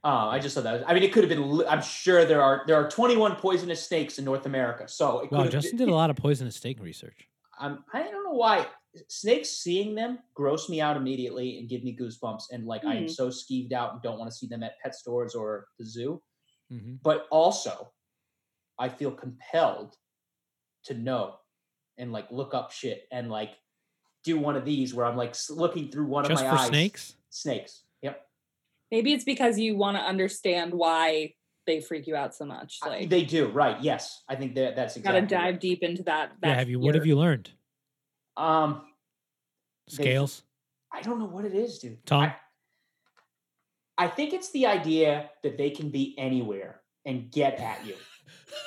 [0.05, 0.73] Oh, I just thought that.
[0.75, 1.67] Was, I mean, it could have been.
[1.67, 4.87] I'm sure there are there are 21 poisonous snakes in North America.
[4.89, 7.29] So it could wow, Justin been, did a lot of poisonous snake research.
[7.59, 8.67] I'm, I don't know why
[9.09, 12.45] snakes seeing them gross me out immediately and give me goosebumps.
[12.51, 13.09] And like I am Hmm.
[13.09, 16.23] so skeeved out and don't want to see them at pet stores or the zoo.
[16.71, 17.93] hmm But also,
[18.79, 19.97] I feel compelled
[20.85, 21.37] to know
[21.99, 23.51] and like look up shit and like
[24.25, 26.69] do one of these where I'm like looking through one Just of for my eyes.
[26.69, 27.15] snakes.
[27.31, 27.83] Snakes.
[28.03, 28.21] Yep.
[28.91, 31.35] maybe it's because you want to understand why
[31.67, 33.81] they freak you out so much I- they do right.
[33.83, 35.61] Yes, I think that that's gotta dive right.
[35.61, 36.79] deep into that, that Yeah, have you?
[36.79, 37.51] What have you learned?
[38.37, 38.87] Um,
[39.89, 40.43] They- Scales,
[40.93, 42.05] I don't know what it is, dude.
[42.07, 42.25] tongue.
[42.25, 42.37] I-
[43.99, 47.97] I think it's the idea that they can be anywhere and get at you.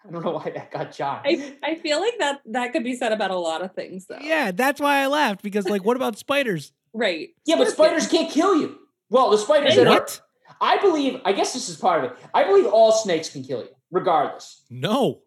[0.06, 1.20] I don't know why that got Jon.
[1.24, 4.18] I, I feel like that that could be said about a lot of things though.
[4.20, 6.72] Yeah, that's why I laughed because like, what about spiders?
[6.94, 7.28] Right.
[7.44, 8.76] yeah, but spiders can't kill you.
[9.10, 10.20] Well, the spiders Hey, that are, What?
[10.60, 12.18] I believe, I guess this is part of it.
[12.32, 14.64] I believe all snakes can kill you, regardless.
[14.70, 15.20] No,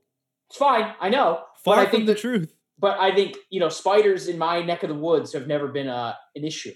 [0.49, 1.43] It's fine, I know.
[1.63, 2.53] far but I from think the that, truth.
[2.79, 5.87] but I think you know spiders in my neck of the woods have never been
[5.87, 6.73] uh, an issue.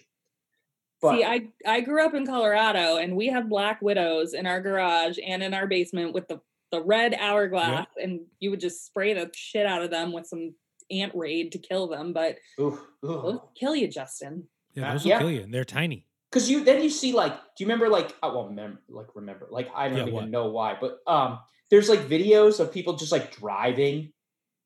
[1.01, 4.61] But See, I I grew up in Colorado and we have black widows in our
[4.61, 6.39] garage and in our basement with the
[6.79, 10.53] the red hourglass and you would just spray the shit out of them with some
[10.91, 14.43] ant raid to kill them, but ooh, those kill you, Justin.
[14.73, 15.19] Yeah, Uh, those will yeah.
[15.19, 16.05] kill you, and they're tiny.
[16.31, 19.47] because you then you see like do you remember like I won't remember like remember
[19.49, 20.29] like I don't Yeah, even what?
[20.29, 21.39] know why but um
[21.71, 24.11] there's like videos of people just like driving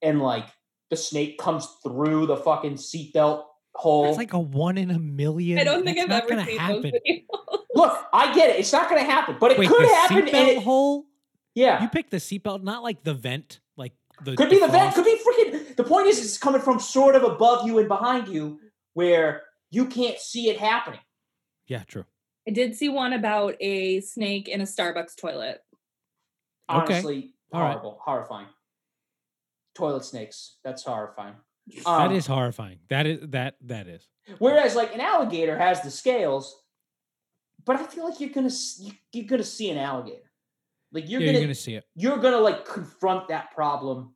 [0.01, 0.45] and like
[0.89, 3.43] the snake comes through the fucking seatbelt
[3.75, 4.09] hole.
[4.09, 5.59] It's like a one in a million.
[5.59, 6.81] I don't think That's I've not ever gonna seen happen.
[6.81, 7.59] those videos.
[7.75, 8.59] Look, I get it.
[8.59, 10.17] It's not going to happen, but it Wait, could the happen.
[10.17, 11.05] And seatbelt it, hole?
[11.59, 13.93] Yeah, You picked the seatbelt, not like the vent, like
[14.23, 14.95] the could be the vent.
[14.95, 15.75] Could be freaking.
[15.75, 18.59] The point is, it's coming from sort of above you and behind you,
[18.93, 20.99] where you can't see it happening.
[21.67, 22.05] Yeah, true.
[22.47, 25.61] I did see one about a snake in a Starbucks toilet.
[26.69, 26.93] Okay.
[26.95, 27.71] Honestly, All right.
[27.71, 28.47] horrible, horrifying.
[29.75, 30.57] Toilet snakes.
[30.63, 31.35] That's horrifying.
[31.67, 32.79] that Um, is horrifying.
[32.89, 34.07] That is that that is.
[34.39, 36.63] Whereas, like an alligator has the scales,
[37.65, 40.28] but I feel like you're gonna you- you're gonna see an alligator.
[40.91, 41.85] Like you're yeah, gonna you're gonna see it.
[41.95, 44.15] you're gonna like confront that problem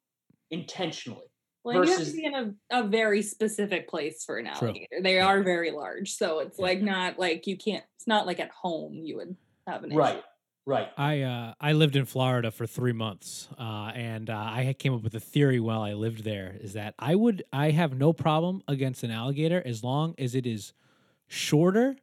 [0.52, 1.26] intentionally.
[1.64, 4.74] Well, you have Versus- to be in a, a very specific place for an True.
[5.02, 7.84] They are very large, so it's like not like you can't.
[7.96, 9.36] It's not like at home you would
[9.68, 10.00] have an issue.
[10.00, 10.24] Right.
[10.66, 10.90] Right.
[10.98, 15.04] I uh, I lived in Florida for three months, uh, and uh, I came up
[15.04, 18.62] with a theory while I lived there is that I would I have no problem
[18.68, 20.72] against an alligator as long as it is
[21.28, 21.98] shorter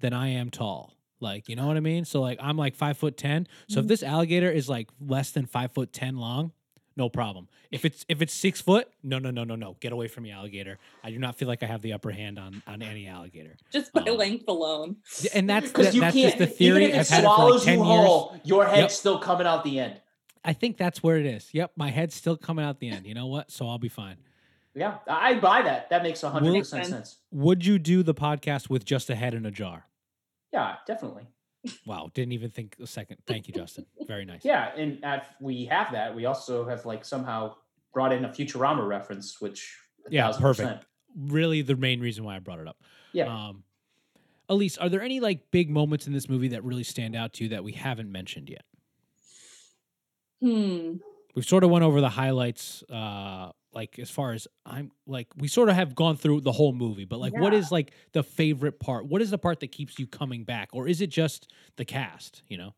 [0.00, 0.95] than I am tall.
[1.20, 2.04] Like you know what I mean?
[2.04, 3.46] So like I'm like five foot ten.
[3.68, 3.88] So if Mhm.
[3.88, 6.52] this alligator is like less than five foot ten long,
[6.96, 7.48] no problem.
[7.70, 10.30] If it's if it's six foot, no no no no no, get away from me,
[10.30, 10.78] alligator.
[11.02, 13.56] I do not feel like I have the upper hand on on any alligator.
[13.72, 14.96] Just by Um, length alone.
[15.34, 16.26] And that's Because that, you that's can't.
[16.26, 16.84] just the theory.
[16.84, 18.06] Even if it I've had it for like swallows ten you years.
[18.06, 18.90] whole, your head's Yep.
[18.92, 20.00] still coming out the end.
[20.44, 21.48] I think that's where it is.
[21.52, 23.04] Yep, my head's still coming out the end.
[23.06, 23.50] You know what?
[23.50, 24.16] So I'll be fine.
[24.74, 25.88] Yeah, I I buy that.
[25.90, 27.08] That makes hundred Will- percent Makes sense.
[27.10, 27.18] sense.
[27.32, 29.86] Would you do the podcast with just a head in a jar?
[30.56, 31.26] Yeah, definitely.
[31.84, 33.18] Wow, didn't even think a second.
[33.26, 33.84] Thank you, Justin.
[34.06, 34.42] Very nice.
[34.42, 37.56] Yeah, and if we have that, we also have like somehow
[37.92, 39.76] brought in a Futurama reference, which
[40.08, 40.68] Yeah, thousand perfect.
[40.68, 40.86] percent.
[41.30, 42.78] Really, the main reason why I brought it up.
[43.12, 43.64] Yeah, Um,
[44.48, 47.44] Elise, are there any like big moments in this movie that really stand out to
[47.44, 48.64] you that we haven't mentioned yet?
[50.40, 50.96] Hmm.
[51.34, 52.82] We've sort of went over the highlights.
[52.84, 56.72] Uh, like as far as I'm like, we sort of have gone through the whole
[56.72, 57.54] movie, but like, what Yeah.
[57.54, 59.06] is like the favorite part?
[59.06, 62.42] What is the part that keeps you coming back, or is it just the cast?
[62.48, 62.74] You know?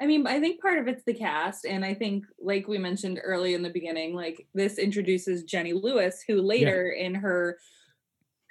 [0.00, 3.20] I mean, I think part of it's the cast, and I think, like we mentioned
[3.22, 7.58] early in the beginning, like this introduces Jenny Lewis, who later in her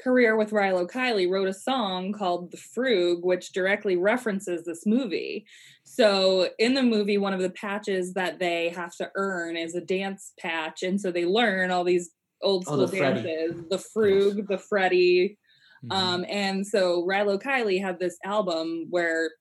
[0.02, 5.46] career with Rilo Kiley wrote a song called "The Frug," which directly references this movie.
[5.84, 9.82] So, in the movie, one of the patches that they have to earn is a
[9.82, 13.24] dance patch, and so they learn all these old Oh, school the Freddie.
[13.24, 15.38] dances: the Frug, the Freddie,
[15.86, 15.92] Mhm.
[15.96, 19.32] um, and so Rilo Kiley had this album where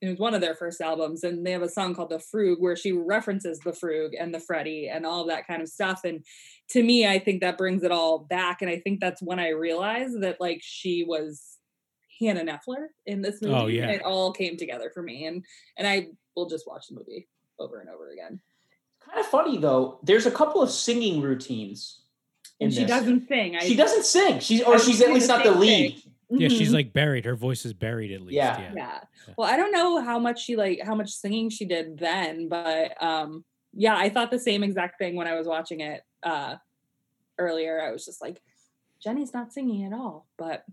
[0.00, 2.60] it was one of their first albums, and they have a song called The Frug
[2.60, 6.02] where she references the Frug and the Freddie and all of that kind of stuff.
[6.04, 6.24] And
[6.70, 8.62] to me, I think that brings it all back.
[8.62, 11.58] And I think that's when I realized that like she was
[12.20, 13.58] Hannah Nefler in this oh, movie.
[13.58, 13.82] Oh, yeah.
[13.84, 15.26] And it all came together for me.
[15.26, 15.44] And
[15.76, 18.40] and I will just watch the movie over and over again.
[19.04, 19.98] kind of funny though.
[20.02, 22.02] There's a couple of singing routines.
[22.60, 22.88] And she this.
[22.90, 23.56] doesn't sing.
[23.56, 24.40] I, She doesn't sing.
[24.40, 25.94] She's or was she's at least not the lead.
[25.94, 26.07] thing.
[26.30, 26.74] Yeah, she's Mhm.
[26.74, 27.24] like buried.
[27.24, 28.34] Her voice is buried at least.
[28.34, 28.60] Yeah.
[28.60, 28.72] Yeah.
[28.76, 29.34] yeah Yeah.
[29.38, 33.00] well i don't know how much she like how much singing she did then but
[33.02, 36.56] um yeah i thought the same exact thing when i was watching it uh
[37.38, 38.40] earlier i was just like
[39.02, 40.64] jenny's not singing at all but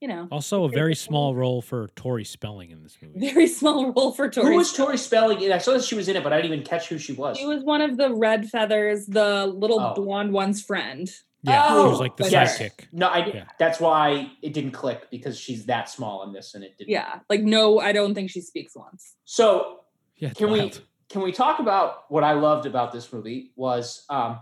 [0.00, 3.18] you know Also, a very small role for Tori Spelling in this movie.
[3.32, 5.40] very small role for tori Who was Tori Spelling?
[5.40, 5.50] in?
[5.50, 7.36] I saw that she was in it, but I didn't even catch who she was.
[7.36, 9.94] she was one of the red feathers the little Oh.
[9.94, 11.10] blonde one's friend
[11.42, 12.58] Yeah, she was Oh, like the yes.
[12.58, 12.88] sidekick.
[12.92, 13.26] No, I.
[13.26, 13.44] Yeah.
[13.58, 16.90] That's why it didn't click because she's that small in this, and it didn't.
[16.90, 19.80] yeah like no i don't think she speaks once So
[20.16, 20.72] Yeah, it's can we
[21.08, 24.40] can we talk about what I loved about this movie was um,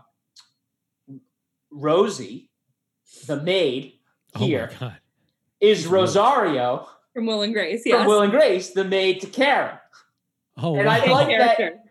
[1.70, 2.50] Rosie,
[3.26, 3.94] the maid
[4.36, 4.98] here, Oh god.
[5.60, 6.00] is She's real.
[6.02, 7.98] Rosario from will and grace Yes.
[7.98, 9.78] from Will and Grace, the maid to Karen.
[10.56, 10.92] Oh And wow.
[10.94, 11.84] I like that-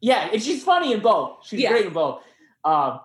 [0.00, 1.46] Yeah, and she's funny in both.
[1.46, 1.70] She's Yeah.
[1.70, 2.22] great in both.
[2.64, 3.00] Um,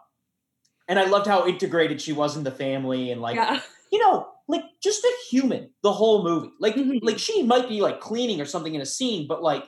[0.92, 4.28] and I loved how integrated she was in the family, and like yeah you know,
[4.48, 6.52] like just a human the whole movie.
[6.60, 7.00] Like Mhm.
[7.02, 9.64] like she might be like cleaning or something in a scene, but like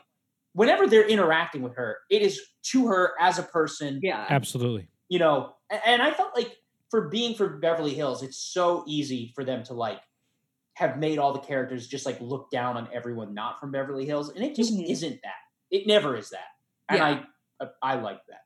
[0.54, 2.40] whenever they're interacting with her, it is
[2.72, 4.00] to her as a person.
[4.04, 4.26] Yeah.
[4.30, 4.88] Absolutely.
[5.10, 5.56] You know,
[5.86, 6.58] and I felt like
[6.90, 10.02] for being for Beverly Hills, it's so easy for them to like
[10.76, 14.30] have made all the characters just like look down on everyone not from Beverly Hills,
[14.30, 14.90] and it just Mhm.
[14.90, 15.42] isn't that.
[15.72, 16.48] It never is that,
[16.90, 17.24] and Yeah.
[17.62, 18.43] I I like that.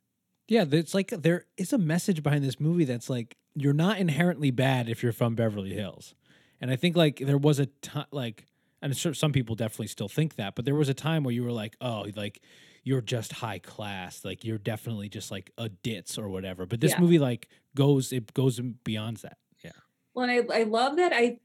[0.48, 4.52] Yeah, it's like there is a message behind this movie that's like you're not inherently
[4.52, 6.16] bad if you're from Beverly Hills,
[6.62, 8.46] and I think like there was a time like,
[8.82, 11.44] and sure some people definitely still think that, but there was a time where you
[11.44, 12.42] were like, oh, like
[12.84, 16.66] you're just high class, like you're definitely just like a ditz or whatever.
[16.66, 17.02] But this Yeah.
[17.02, 19.38] movie like goes it goes beyond that.
[19.64, 19.72] Yeah,
[20.14, 21.40] Well, and I, I love that I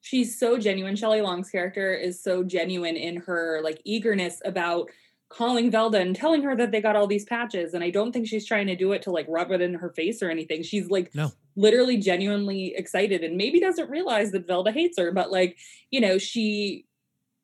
[0.00, 0.96] she's so genuine.
[0.96, 4.88] Shelley Long's character is so genuine in her like eagerness about
[5.28, 7.74] calling Velda and telling her that they got all these patches.
[7.74, 9.90] And I don't think she's trying to do it to like rub it in her
[9.90, 10.62] face or anything.
[10.62, 11.32] She's like No.
[11.54, 15.58] literally genuinely excited and maybe doesn't realize that Velda hates her, but like,
[15.90, 16.86] you know, she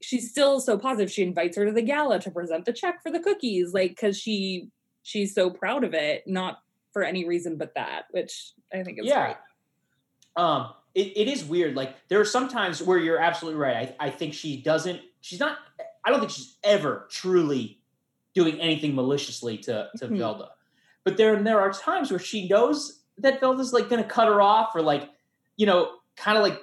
[0.01, 1.11] she's still so positive.
[1.11, 4.19] She invites her to the gala to present the check for the cookies, like because
[4.19, 4.69] she
[5.03, 9.07] she's so proud of it, not for any reason but that, which I think is
[9.07, 9.25] yeah.
[9.25, 9.37] great.
[10.37, 11.75] Um, it, it is weird.
[11.75, 13.95] Like there are some times where you're absolutely right.
[14.01, 15.01] I, I think she doesn't.
[15.21, 15.59] She's not.
[16.05, 17.81] I don't think she's ever truly
[18.35, 20.19] doing anything maliciously to to Mhm.
[20.19, 20.49] Velda.
[21.05, 24.41] But there there are times where she knows that Velda's like going to cut her
[24.41, 25.09] off or like
[25.57, 26.61] you know kind of like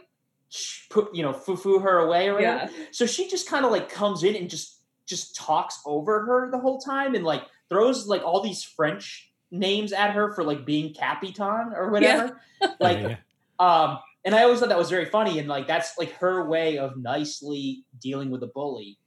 [0.89, 2.71] put you know foo foo her away or whatever.
[2.71, 2.85] Yeah.
[2.91, 6.59] So she just kind of like comes in and just just talks over her the
[6.59, 10.93] whole time and like throws like all these French names at her for like being
[10.93, 12.39] Capitan or whatever.
[12.79, 13.15] Like yeah,
[13.59, 16.77] um, and I always thought that was very funny, and like that's like her way
[16.77, 18.99] of nicely dealing with a bully.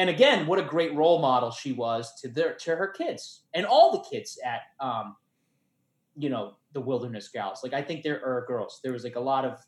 [0.00, 3.66] And again, what a great role model she was to their to her kids and
[3.66, 5.16] all the kids at um,
[6.16, 7.60] you know, the Wilderness Gals.
[7.62, 8.80] Like I think there are girls.
[8.82, 9.60] There was like a lot of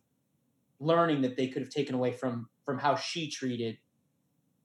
[0.80, 3.76] learning that they could have taken away from from how she treated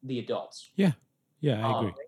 [0.03, 0.71] the adults.
[0.75, 0.93] yeah,
[1.41, 2.05] yeah, I Um, agree.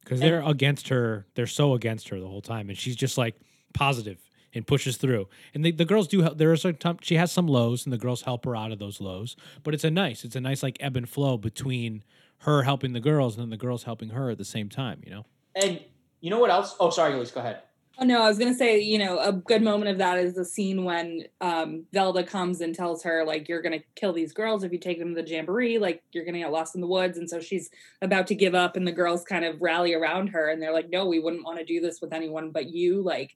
[0.00, 1.26] because they're against her.
[1.34, 3.36] They're so against her the whole time, and she's just like
[3.74, 4.18] positive
[4.54, 5.28] and pushes through.
[5.52, 6.38] And the, the girls do help.
[6.38, 8.78] There is a time she has some lows, and the girls help her out of
[8.78, 9.36] those lows.
[9.64, 12.02] But it's a nice, it's a nice like ebb and flow between
[12.38, 15.00] her helping the girls and then the girls helping her at the same time.
[15.04, 15.26] You know?
[15.54, 15.80] And
[16.20, 16.76] you know what else?
[16.80, 17.60] Oh, sorry, Elyse, go ahead.
[17.98, 20.44] Oh no, I was gonna say, you know, a good moment of that is the
[20.44, 24.72] scene when um Velda comes and tells her, like, you're gonna kill these girls if
[24.72, 27.16] you take them to the jamboree, like you're gonna get lost in the woods.
[27.16, 27.70] And so she's
[28.02, 30.90] about to give up, and the girls kind of rally around her and they're like,
[30.90, 33.00] No, we wouldn't want to do this with anyone but you.
[33.00, 33.34] Like,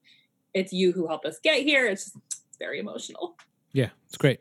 [0.52, 1.86] it's you who helped us get here.
[1.86, 3.36] It's just it's very emotional.
[3.72, 4.40] Yeah, it's great.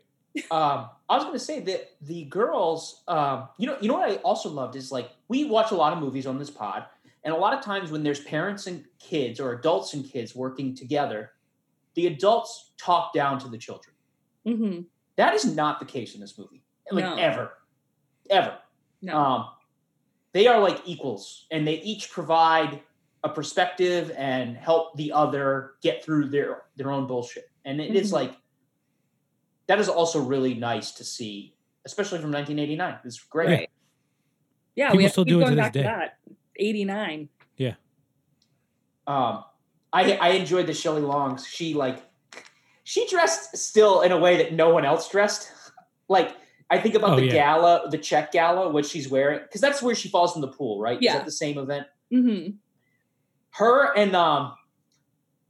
[0.50, 4.10] Um, I was going to say that the girls, um, you know, you know what
[4.10, 6.86] I also loved is like we watch a lot of movies on this pod,
[7.24, 10.74] and a lot of times when there's parents and kids or adults and kids working
[10.74, 11.32] together,
[11.94, 13.94] the adults talk down to the children.
[14.46, 14.80] hmm
[15.16, 17.16] That is not the case in this movie, like No.
[17.16, 17.52] ever,
[18.30, 18.58] ever.
[19.02, 19.16] No.
[19.18, 19.48] Um,
[20.32, 22.82] they are like equals, and they each provide
[23.24, 27.50] a perspective and help the other get through their their own bullshit.
[27.64, 28.14] And it is Mhm.
[28.14, 28.36] like
[29.70, 31.54] that is also really nice to see,
[31.84, 32.98] especially from 1989.
[33.04, 33.46] It's great.
[33.48, 33.70] Right.
[34.74, 35.84] Yeah, People we have still to keep do it to going this back to day.
[35.84, 36.18] that.
[36.56, 37.28] 89.
[39.06, 39.44] Um,
[39.92, 41.46] I I enjoyed the Shelley Longs.
[41.46, 42.02] She like
[42.84, 45.50] she dressed still in a way that no one else dressed.
[46.08, 46.36] Like
[46.70, 47.32] I think about Oh, the yeah.
[47.32, 50.80] gala, the check gala, what she's wearing, because that's where she falls in the pool,
[50.80, 50.96] right?
[50.98, 51.14] Is Yeah.
[51.14, 51.86] that the same event?
[52.12, 52.50] Mm-hmm.
[53.52, 54.54] Her and um,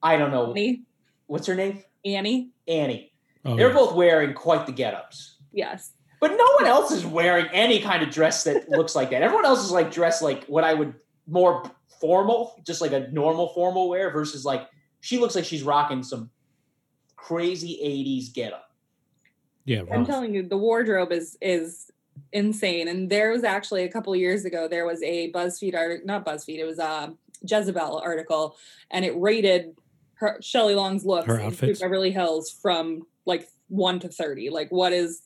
[0.02, 0.84] I don't know Annie.
[1.26, 2.52] what's her name, Annie.
[2.66, 3.09] Annie.
[3.44, 3.74] Oh, They're yeah.
[3.74, 5.36] both wearing quite the get-ups.
[5.52, 5.92] Yes.
[6.20, 9.22] But no one else is wearing any kind of dress that looks like that.
[9.22, 10.94] Everyone else is like dressed like what I would
[11.26, 11.62] more
[12.00, 14.68] formal, just like a normal formal wear versus like
[15.00, 16.30] she looks like she's rocking some
[17.16, 18.70] crazy 80s getup.
[19.64, 19.82] yeah.
[19.90, 21.90] I'm telling you, the wardrobe is is
[22.32, 22.88] insane.
[22.88, 26.58] And there was actually a couple years ago, there was a BuzzFeed article, not BuzzFeed,
[26.58, 28.56] it was a Jezebel article,
[28.90, 29.74] and it rated
[30.14, 31.54] her Shelley Long's looks Her in?
[31.80, 34.50] Beverly Hills from like one to thirty.
[34.50, 35.22] Like what is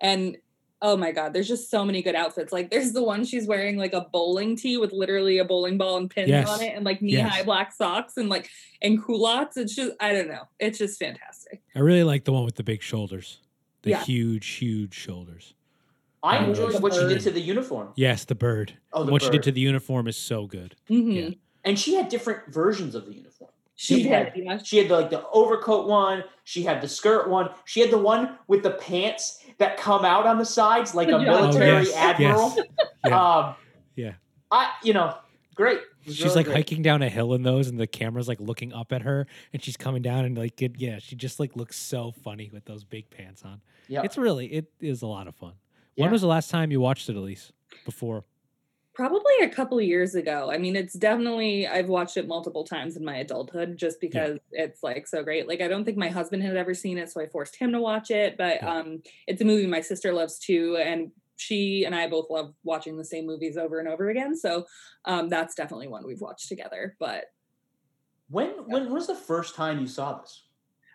[0.00, 0.36] and
[0.80, 2.52] oh my god, there's just so many good outfits.
[2.52, 5.96] Like there's the one she's wearing like a bowling tee with literally a bowling ball
[5.96, 6.48] and pins Yes.
[6.48, 7.44] on it and like knee-high Yes.
[7.44, 8.48] black socks and like
[8.80, 9.56] and culottes.
[9.56, 10.42] It's just I don't know.
[10.60, 11.62] It's just fantastic.
[11.74, 13.40] I really like the one with the big shoulders,
[13.82, 14.04] the Yeah.
[14.04, 15.54] huge, huge shoulders.
[16.22, 17.92] I enjoyed the what she did to the uniform.
[17.96, 18.74] Yes, the bird.
[18.92, 20.74] Oh, the what she did to the uniform is so good.
[20.90, 21.14] Mhm.
[21.30, 21.34] Yeah.
[21.64, 23.50] and she had different versions of the uniform.
[23.80, 24.58] She had- yeah.
[24.58, 26.24] She had like the overcoat one.
[26.42, 27.50] She had the skirt one.
[27.64, 31.12] She had the one with the pants that come out on the sides like a
[31.16, 32.54] Oh, military yes, admiral.
[32.56, 32.66] yes.
[33.06, 33.36] Yeah.
[33.36, 33.54] Um,
[33.94, 34.12] Yeah.
[34.50, 35.14] I, you know,
[35.54, 35.78] great.
[36.04, 36.56] She's really like great.
[36.56, 39.62] hiking down a hill in those, and the camera's like looking up at her, and
[39.62, 42.82] she's coming down, and like, it, yeah, she just like looks so funny with those
[42.82, 43.60] big pants on.
[43.86, 44.02] Yeah.
[44.02, 45.52] It's really, it is a lot of fun.
[45.96, 47.52] When was the last time you watched it, Elyse?
[47.84, 48.24] Before?
[48.98, 50.50] Probably a couple of years ago.
[50.50, 54.82] I mean, it's definitely I've watched it multiple times in my adulthood just because it's
[54.82, 55.46] like so great.
[55.46, 57.80] Like I don't think my husband had ever seen it, so I forced him to
[57.80, 58.36] watch it.
[58.36, 58.74] But Yeah.
[58.74, 62.96] um it's a movie my sister loves too, and she and I both love watching
[62.96, 64.34] the same movies over and over again.
[64.36, 64.66] So
[65.04, 66.96] um that's definitely one we've watched together.
[66.98, 67.26] But
[68.28, 70.44] when when was the first time you saw this?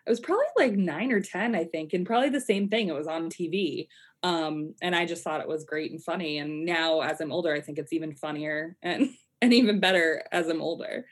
[0.06, 2.88] it was probably like nine or ten, I think, and probably the same thing.
[2.88, 3.88] It was on TV.
[4.24, 6.38] Um, and I just thought it was great and funny.
[6.38, 9.10] And now as I'm older, I think it's even funnier and
[9.42, 11.06] and even better as I'm older.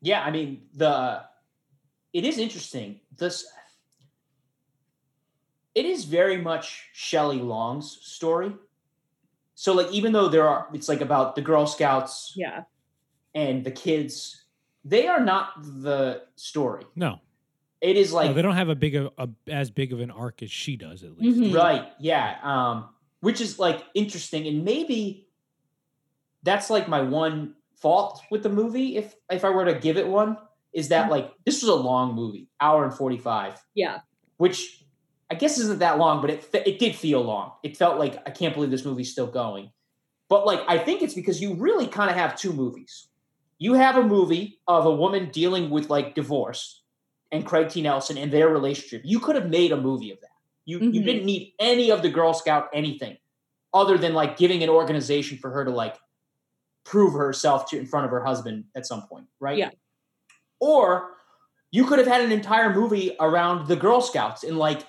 [0.00, 1.22] Yeah, I mean the
[2.12, 3.00] it is interesting.
[3.16, 3.44] This
[5.74, 8.54] it is very much Shelley Long's story.
[9.56, 12.62] So like even though there are it's like about the Girl Scouts Yeah.
[13.34, 14.44] and the kids,
[14.84, 16.84] they are not the story.
[16.94, 17.18] No,
[17.80, 20.10] It is no, like they don't have a big of a, as big of an
[20.10, 21.38] arc as she does, at least.
[21.38, 21.54] Mhm.
[21.54, 21.86] Right.
[22.00, 22.36] Yeah.
[22.42, 22.88] Um,
[23.20, 25.28] which is like interesting, and maybe
[26.42, 28.96] that's like my one fault with the movie.
[28.96, 30.36] If if I were to give it one,
[30.72, 34.00] is that like this was a long movie, hour and forty five, Yeah.
[34.38, 34.84] which
[35.30, 37.52] I guess isn't that long, but it fe- it did feel long.
[37.62, 39.70] It felt like I can't believe this movie's still going.
[40.28, 43.08] But like I think it's because you really kind of have two movies.
[43.58, 46.77] You have a movie of a woman dealing with like divorce
[47.32, 47.82] and Craig T.
[47.82, 49.02] Nelson and their relationship.
[49.04, 50.30] You could have made a movie of that.
[50.64, 51.04] You you Mhm.
[51.04, 53.16] didn't need any of the Girl Scout anything
[53.74, 55.96] other than like giving an organization for her to like
[56.84, 59.58] prove herself to in front of her husband at some point, right?
[59.58, 59.70] Yeah.
[60.60, 61.16] Or
[61.70, 64.86] you could have had an entire movie around the Girl Scouts and like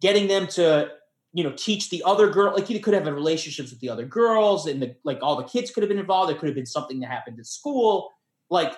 [0.00, 0.90] getting them to
[1.34, 4.04] you know teach the other girl like you could have had relationships with the other
[4.04, 6.66] girls and the like all the kids could have been involved there could have been
[6.66, 8.10] something that happened at school
[8.50, 8.74] like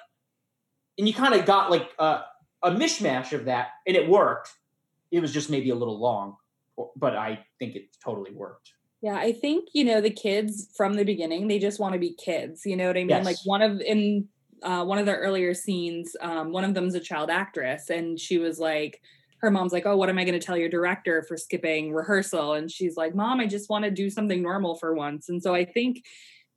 [0.96, 2.20] and you kind of got like a,
[2.64, 4.50] a mishmash of that and it worked
[5.10, 6.36] it was just maybe a little long
[6.96, 11.04] but i think it totally worked Yeah, I think, you know, the kids from the
[11.04, 12.62] beginning, they just want to be kids.
[12.64, 13.22] You know what I mean?
[13.22, 14.28] Like one of in
[14.62, 18.38] uh, one of the earlier scenes, um, one of them's a child actress, and she
[18.38, 18.98] was like,
[19.42, 22.54] her mom's like, "Oh, what am I going to tell your director for skipping rehearsal?"
[22.54, 25.54] And she's like, "Mom, I just want to do something normal for once." And so
[25.54, 26.02] I think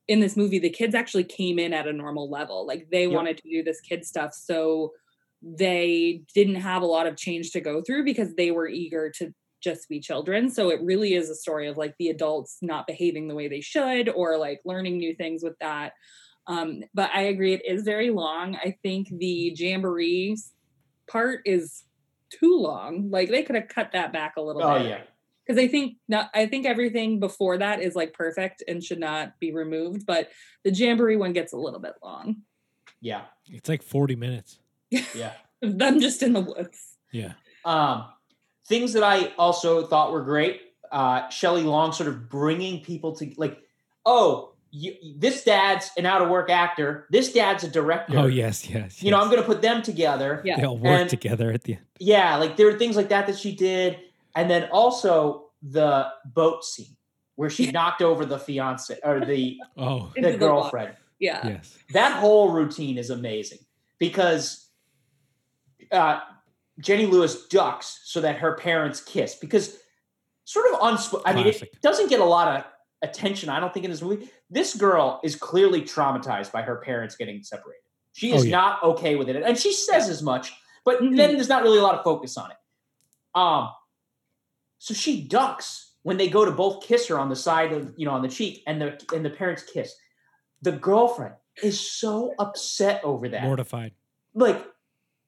[0.07, 2.65] in this movie, the kids actually came in at a normal level.
[2.65, 3.07] Like they Yep.
[3.07, 4.93] wanted to do this kid stuff, so
[5.41, 9.33] they didn't have a lot of change to go through because they were eager to
[9.61, 10.49] just be children.
[10.49, 13.61] So it really is a story of like the adults not behaving the way they
[13.61, 15.93] should or like learning new things with that.
[16.47, 18.55] Um, but I agree, it is very long.
[18.55, 20.37] I think the jamboree
[21.09, 21.83] part is
[22.29, 23.09] too long.
[23.09, 24.89] Like they could have cut that back a little oh bit.
[24.89, 25.01] yeah
[25.45, 29.39] Because I think not I think everything before that is like perfect and should not
[29.39, 30.05] be removed.
[30.05, 30.29] But
[30.63, 32.43] the jamboree one gets a little bit long.
[33.01, 34.59] yeah It's like 40 minutes.
[34.91, 36.97] Yeah Them just in the woods.
[37.11, 37.33] Yeah.
[37.65, 38.05] Um,
[38.67, 40.61] things that I also thought were great.
[40.91, 43.57] Uh, Shelley Long sort of bringing people to like,
[44.05, 47.07] oh, you, this dad's an out of work actor.
[47.09, 48.19] This dad's a director.
[48.19, 49.01] Oh, yes, yes.
[49.01, 49.19] You know.
[49.19, 50.41] I'm going to put them together.
[50.45, 50.57] Yeah.
[50.57, 51.81] They all work And- together at the end.
[51.99, 53.97] Yeah, like there were things like that that she did,
[54.35, 56.95] and then also the boat scene
[57.35, 60.93] where she knocked over the fiance or the Oh, Into the the girlfriend.
[61.19, 61.47] Yeah.
[61.47, 61.75] yes.
[61.93, 63.57] that whole routine is amazing
[63.97, 64.65] because
[65.91, 66.19] uh,
[66.79, 69.79] Jenny Lewis ducks so that her parents kiss because
[70.45, 72.63] sort of unsp- I mean, it doesn't get a lot of
[73.01, 73.49] attention.
[73.49, 74.29] I don't think in this movie.
[74.49, 77.81] This girl is clearly traumatized by her parents getting separated.
[78.13, 78.51] She is Oh, yeah.
[78.51, 80.53] not okay with it, and she says as much.
[80.85, 81.17] But Mhm.
[81.17, 82.57] then there's not really a lot of focus on it.
[83.35, 83.69] Um,
[84.79, 88.05] so she ducks when they go to both kiss her on the side of you
[88.05, 89.93] know on the cheek, and the and the parents kiss.
[90.61, 93.43] The girlfriend is so upset over that.
[93.43, 93.93] Mortified.
[94.33, 94.65] Like,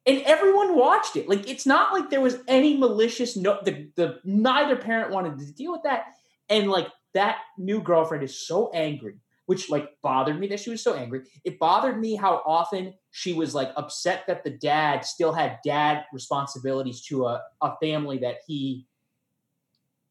[0.09, 1.29] and everyone watched it.
[1.29, 3.37] Like, it's not like there was any malicious.
[3.37, 6.05] No, the the neither parent wanted to deal with that,
[6.49, 10.83] and like that new girlfriend is so angry, which like bothered me that she was
[10.83, 11.21] so angry.
[11.43, 16.05] It bothered me how often she was like upset that the dad still had dad
[16.13, 18.87] responsibilities to a a family that he,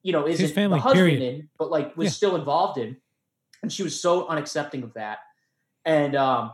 [0.03, 1.23] you know, isn't family, the husband period.
[1.23, 2.11] in, but like was Yeah.
[2.11, 2.97] still involved in,
[3.63, 5.19] and she was so unaccepting of that,
[5.85, 6.53] and um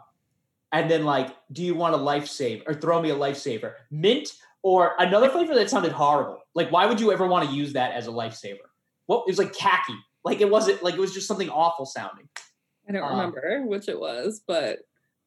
[0.75, 3.75] and then like, do you want a lifesaver or throw me a lifesaver?
[3.93, 4.33] Mint
[4.65, 6.41] or another flavor that sounded horrible.
[6.55, 8.67] Like, why would you ever want to use that as a lifesaver?
[9.07, 9.95] Well, it was like khaki.
[10.25, 12.29] Like it wasn't like it was just something awful sounding.
[12.89, 14.81] I don't Um, remember which it was, but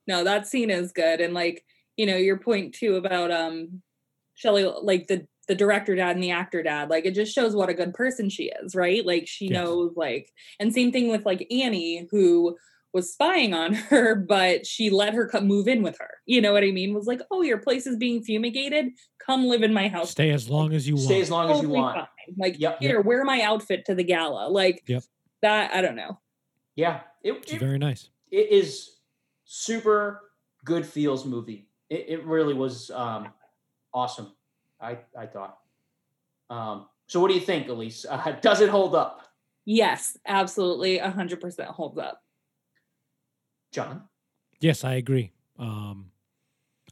[0.05, 1.21] no, that scene is good.
[1.21, 1.63] And like,
[1.95, 3.81] you know, your point too about um
[4.35, 7.69] Shelley, like the the director dad and the actor dad, like it just shows what
[7.69, 9.05] a good person she is, right?
[9.05, 9.53] Like she Yes.
[9.53, 10.29] knows like
[10.59, 12.57] and same thing with like Annie, who
[12.93, 16.09] was spying on her, but she let her come move in with her.
[16.25, 16.93] You know what I mean?
[16.93, 18.87] Was like, oh, your place is being fumigated.
[19.25, 20.11] Come live in my house.
[20.11, 21.05] Stay as long as you want.
[21.05, 21.95] Stay as long as you want.
[21.97, 22.07] fine.
[22.37, 22.79] Like, Yep.
[22.79, 24.49] here, wear my outfit to the gala.
[24.49, 25.03] Like Yep.
[25.41, 25.73] that.
[25.73, 26.19] I don't know.
[26.75, 27.01] Yeah.
[27.23, 28.09] It, It's it, very nice.
[28.31, 28.97] it is
[29.43, 30.31] super
[30.65, 31.67] good feels movie.
[31.89, 33.29] It, it really was um,
[33.93, 34.31] awesome.
[34.79, 35.57] I I thought.
[36.49, 38.05] Um, so what do you think, Elyse?
[38.09, 39.21] Uh, does it hold up,
[39.65, 42.21] Yes, absolutely, a hundred percent holds up.
[43.77, 44.01] Jon?
[44.59, 45.33] Yes, I agree.
[45.59, 46.11] Um,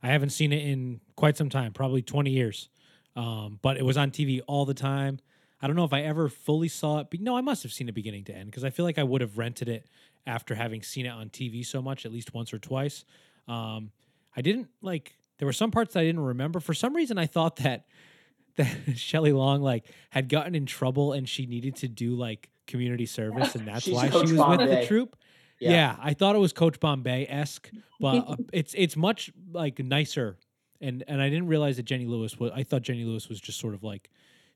[0.04, 2.70] I haven't seen it in quite some time, probably 20 years.
[3.16, 5.20] Um, but it was on TV all the time.
[5.60, 7.08] I don't know if I ever fully saw it.
[7.10, 9.04] But no, I must have seen it beginning to end because I feel like I
[9.04, 9.88] would have rented it
[10.28, 13.04] after having seen it on TV so much, at least once or twice.
[13.48, 13.92] Um,
[14.38, 15.16] I didn't like.
[15.40, 16.60] There were some parts that I didn't remember.
[16.60, 17.86] For some reason, I thought that
[18.58, 23.08] that Shelley Long like had gotten in trouble and she needed to do like community
[23.08, 25.16] service, and that's why she was with the troop.
[25.60, 25.96] Yeah.
[26.00, 30.38] I thought it was Coach Bombay esque, but uh, it's it's much like nicer.
[30.82, 32.52] And and I didn't realize that Jenny Lewis was.
[32.54, 34.10] I thought Jenny Lewis was just sort of like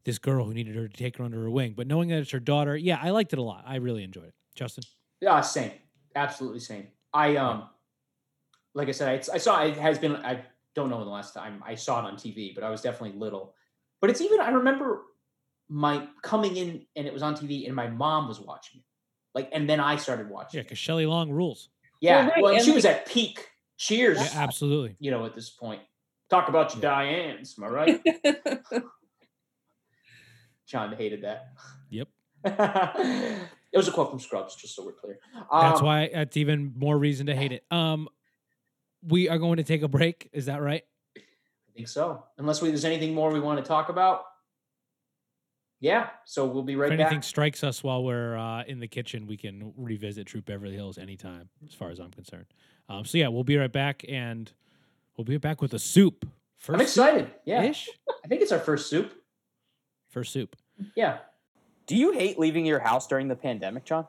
[0.03, 1.73] this girl who needed her to take her under her wing.
[1.75, 3.63] But knowing that it's her daughter, yeah, I liked it a lot.
[3.65, 4.33] I really enjoyed it.
[4.55, 4.83] Justin,
[5.21, 5.71] Yeah, same.
[6.15, 6.87] Absolutely same.
[7.13, 7.69] I um,
[8.73, 10.15] like I said, I, I saw it has been.
[10.17, 10.41] I
[10.75, 13.17] don't know when the last time I saw it on TV, but I was definitely
[13.17, 13.53] little.
[14.01, 14.39] But it's even.
[14.39, 15.03] I remember
[15.69, 18.85] my coming in and it was on TV, and my mom was watching it.
[19.39, 20.57] Like, and then I started watching.
[20.59, 21.69] yeah, because Shelley Long rules.
[22.01, 23.45] Yeah, right, well, and and she like- was at peak
[23.77, 24.17] Cheers.
[24.17, 24.97] Yeah, absolutely.
[24.99, 25.81] You know, at this point,
[26.29, 27.55] talk about your Diane's.
[27.57, 28.01] Am I right?
[30.67, 31.53] Jon hated that.
[31.89, 32.07] Yep.
[32.45, 35.19] it was a quote from Scrubs, just so we're clear.
[35.51, 37.63] That's Um, why that's even more reason to hate it.
[37.71, 38.09] Um,
[39.01, 40.29] we are going to take a break.
[40.33, 40.83] Is that right?
[41.17, 41.21] I
[41.73, 42.25] think so.
[42.37, 44.23] Unless we, there's anything more we want to talk about.
[45.79, 46.09] Yeah.
[46.25, 46.95] So we'll be right back.
[46.95, 47.23] if anything back.
[47.23, 51.49] strikes us while we're uh, in the kitchen, we can revisit Troop Beverly Hills anytime,
[51.65, 52.47] as far as I'm concerned.
[52.89, 54.51] Um, so yeah, we'll be right back, and
[55.15, 56.27] we'll be back with a soup.
[56.57, 57.31] First I'm excited.
[57.45, 57.63] Yeah.
[57.63, 57.89] ish.
[58.23, 59.13] I think it's our first soup.
[60.09, 60.55] First soup.
[60.95, 61.19] Yeah.
[61.87, 64.05] Do you hate leaving your house during the pandemic, Jon?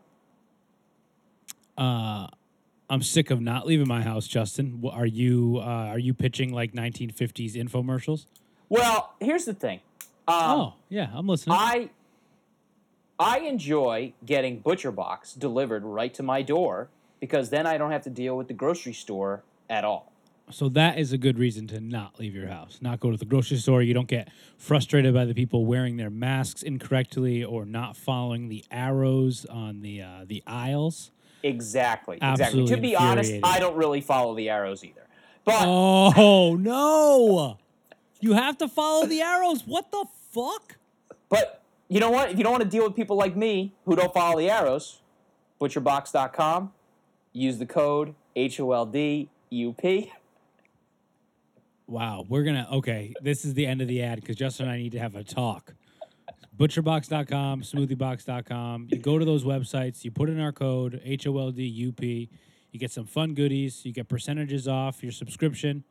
[1.78, 2.26] Uh,
[2.88, 4.82] I'm sick of not leaving my house, Justin.
[4.90, 8.26] Are you uh, are you pitching like 1950s infomercials?
[8.68, 9.80] Well, here's the thing.
[10.30, 11.56] Um, oh yeah, I'm listening.
[11.58, 11.90] I
[13.18, 16.88] I enjoy getting Butcher Box delivered right to my door
[17.20, 20.10] because then I don't have to deal with the grocery store at all.
[20.50, 23.24] So that is a good reason to not leave your house, not go to the
[23.24, 23.82] grocery store.
[23.82, 28.64] You don't get frustrated by the people wearing their masks incorrectly or not following the
[28.70, 31.12] arrows on the uh, the aisles.
[31.42, 32.16] Exactly.
[32.16, 32.44] Exactly.
[32.44, 33.32] Absolutely To be honest.
[33.42, 35.06] I don't really follow the arrows either.
[35.44, 37.58] But Oh no!
[38.20, 39.62] You have to follow the arrows.
[39.66, 40.76] What the fuck?
[41.28, 42.30] but you know what?
[42.30, 45.00] If you don't want to deal with people like me who don't follow the arrows,
[45.60, 46.72] butcherbox.com,
[47.32, 50.10] use the code HOLDUP.
[51.86, 53.12] Wow, we're gonna okay.
[53.20, 55.24] This is the end of the ad because Justin and I need to have a
[55.24, 55.74] talk.
[56.56, 58.88] Butcherbox.com, smoothieBox.com.
[58.90, 62.28] You go to those websites, you put in our code HOLDUP,
[62.70, 65.84] you get some fun goodies, you get percentages off your subscription.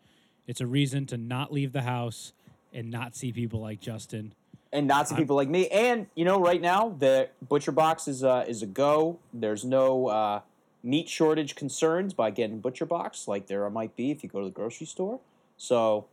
[0.48, 2.34] It's a reason to not leave the house
[2.74, 4.34] and not see people like Justin.
[4.72, 5.68] and not to people like me.
[5.70, 9.20] And you know, right now the butcher box is uh, is a go.
[9.34, 10.42] There's no uh,
[10.84, 14.46] meat shortage concerns by getting butcher box like there might be if you go to
[14.46, 15.20] the grocery store.
[15.58, 16.06] So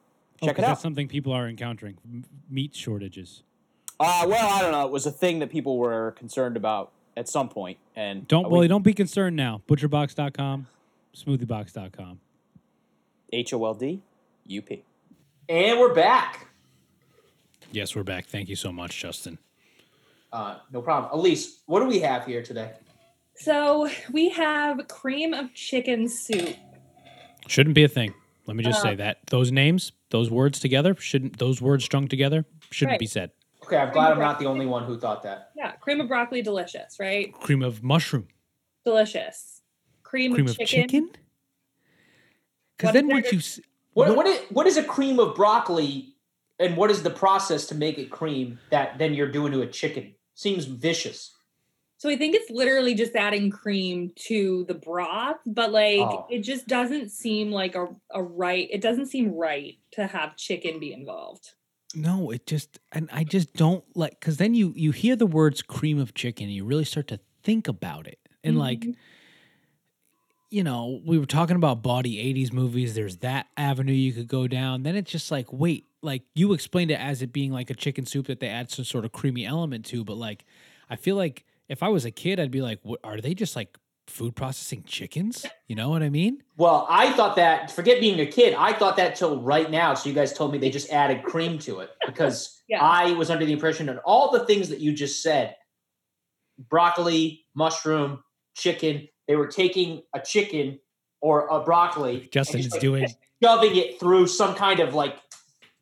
[0.42, 0.56] Oh, it out.
[0.56, 3.42] That's something people are encountering m- meat shortages.
[3.98, 4.84] Uh, well, I don't know.
[4.84, 8.60] It was a thing that people were concerned about at some point, and Don't well,
[8.60, 9.62] we- don't be concerned now.
[9.66, 10.66] Butcherbox.com,
[11.14, 12.20] SmoothieBox.com.
[13.32, 14.00] H O L D
[14.46, 14.82] U P.
[15.48, 16.48] And we're back.
[17.70, 18.26] Yes, we're back.
[18.26, 19.38] Thank you so much, Justin.
[20.32, 21.12] Uh, no problem.
[21.18, 22.72] Elyse, what do we have here today?
[23.38, 26.56] so we have cream of chicken soup.
[27.46, 28.14] Shouldn't be a thing.
[28.46, 32.08] Let me just Uh, say that those names, those words together, shouldn't those words strung
[32.08, 33.00] together shouldn't Right.
[33.00, 33.32] be said.
[33.62, 35.50] Okay, I'm glad I'm not the only one who thought that.
[35.54, 37.30] Yeah, cream of broccoli, delicious, right?
[37.34, 38.26] Cream of mushroom,
[38.84, 39.60] Delicious.
[40.02, 40.88] Cream, cream of of chicken.
[40.88, 41.10] chicken.
[42.76, 43.60] Because What then is once you s-
[43.96, 46.12] What, What- what, is, what is a cream of broccoli
[46.58, 49.66] and what is the process to make it cream that then you're doing to a
[49.66, 50.14] chicken?
[50.34, 51.32] Seems vicious.
[51.96, 56.26] So I think it's literally just adding cream to the broth, but like Oh.
[56.30, 58.68] it just doesn't seem like a, a right.
[58.70, 61.52] It doesn't seem right to have chicken be involved.
[61.94, 65.62] no, it just and I just don't like because then you you hear the words
[65.62, 68.94] cream of chicken, and you really start to think about it, and like Mhm.
[70.50, 72.94] You know, we were talking about body 80s movies.
[72.94, 74.82] There's that avenue you could go down.
[74.82, 78.06] Then it's just like, wait, like you explained it as it being like a chicken
[78.06, 80.04] soup that they add some sort of creamy element to.
[80.04, 80.44] But like,
[80.88, 83.56] I feel like if I was a kid, I'd be like, what, are they just
[83.56, 83.76] like
[84.06, 85.44] food processing chickens.
[85.66, 86.42] You know what I mean?
[86.56, 87.70] Well, I thought that.
[87.70, 88.54] Forget being a kid.
[88.54, 89.94] I thought that till right now.
[89.94, 92.82] So you guys told me they just added cream to it because Yeah.
[92.82, 95.54] I was under the impression that all the things that you just said,
[96.58, 98.24] broccoli, mushroom,
[98.56, 100.78] chicken, they were taking a chicken
[101.20, 102.22] or a broccoli.
[102.22, 103.06] and Justin just, is like, doing
[103.42, 105.16] shoving it through some kind of like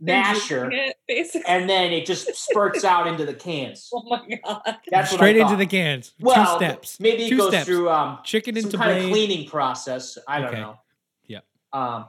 [0.01, 1.47] They're masher, it, basically.
[1.47, 3.90] and then it just spurts out into the cans.
[3.92, 4.62] Oh my god.
[4.90, 6.12] That's what straight into the cans.
[6.20, 6.99] well, Two steps.
[7.01, 7.66] Maybe it Two goes steps.
[7.66, 9.05] through um, Chicken some into kind blade.
[9.05, 10.18] of cleaning process.
[10.26, 10.61] I don't Okay.
[10.61, 10.78] know.
[11.26, 11.40] Yeah.
[11.72, 12.07] Um,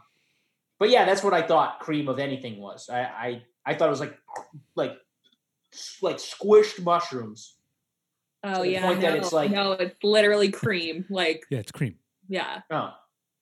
[0.79, 2.89] but yeah, that's what I thought cream of anything was.
[2.89, 4.17] I I, I thought it was like
[4.75, 4.97] like
[6.01, 7.54] like squished mushrooms.
[8.47, 8.85] Oh the yeah.
[8.85, 11.05] point that no, it's like- no, it's literally cream.
[11.09, 11.95] Like Yeah, it's cream.
[12.27, 12.61] yeah.
[12.69, 12.93] Oh,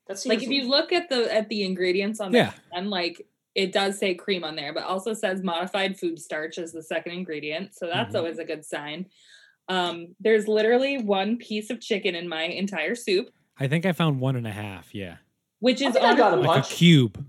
[0.07, 2.53] that seems Like if you look at the at the ingredients on the Yeah.
[2.73, 3.25] can, like
[3.55, 7.11] it does say cream on there, but also says modified food starch as the second
[7.13, 7.75] ingredient.
[7.75, 8.17] So that's Mhm.
[8.17, 9.05] always a good sign.
[9.69, 13.29] Um, there's literally one piece of chicken in my entire soup,
[13.59, 14.93] I think I found one and a half.
[14.95, 15.17] Yeah,
[15.59, 16.71] which is think I got a like bunch.
[16.71, 17.25] a cube.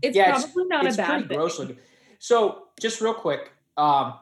[0.00, 1.36] it's Yeah, it's- probably not it's a bad pretty thing.
[1.38, 1.78] gross looking.
[2.18, 4.14] So just real quick, um,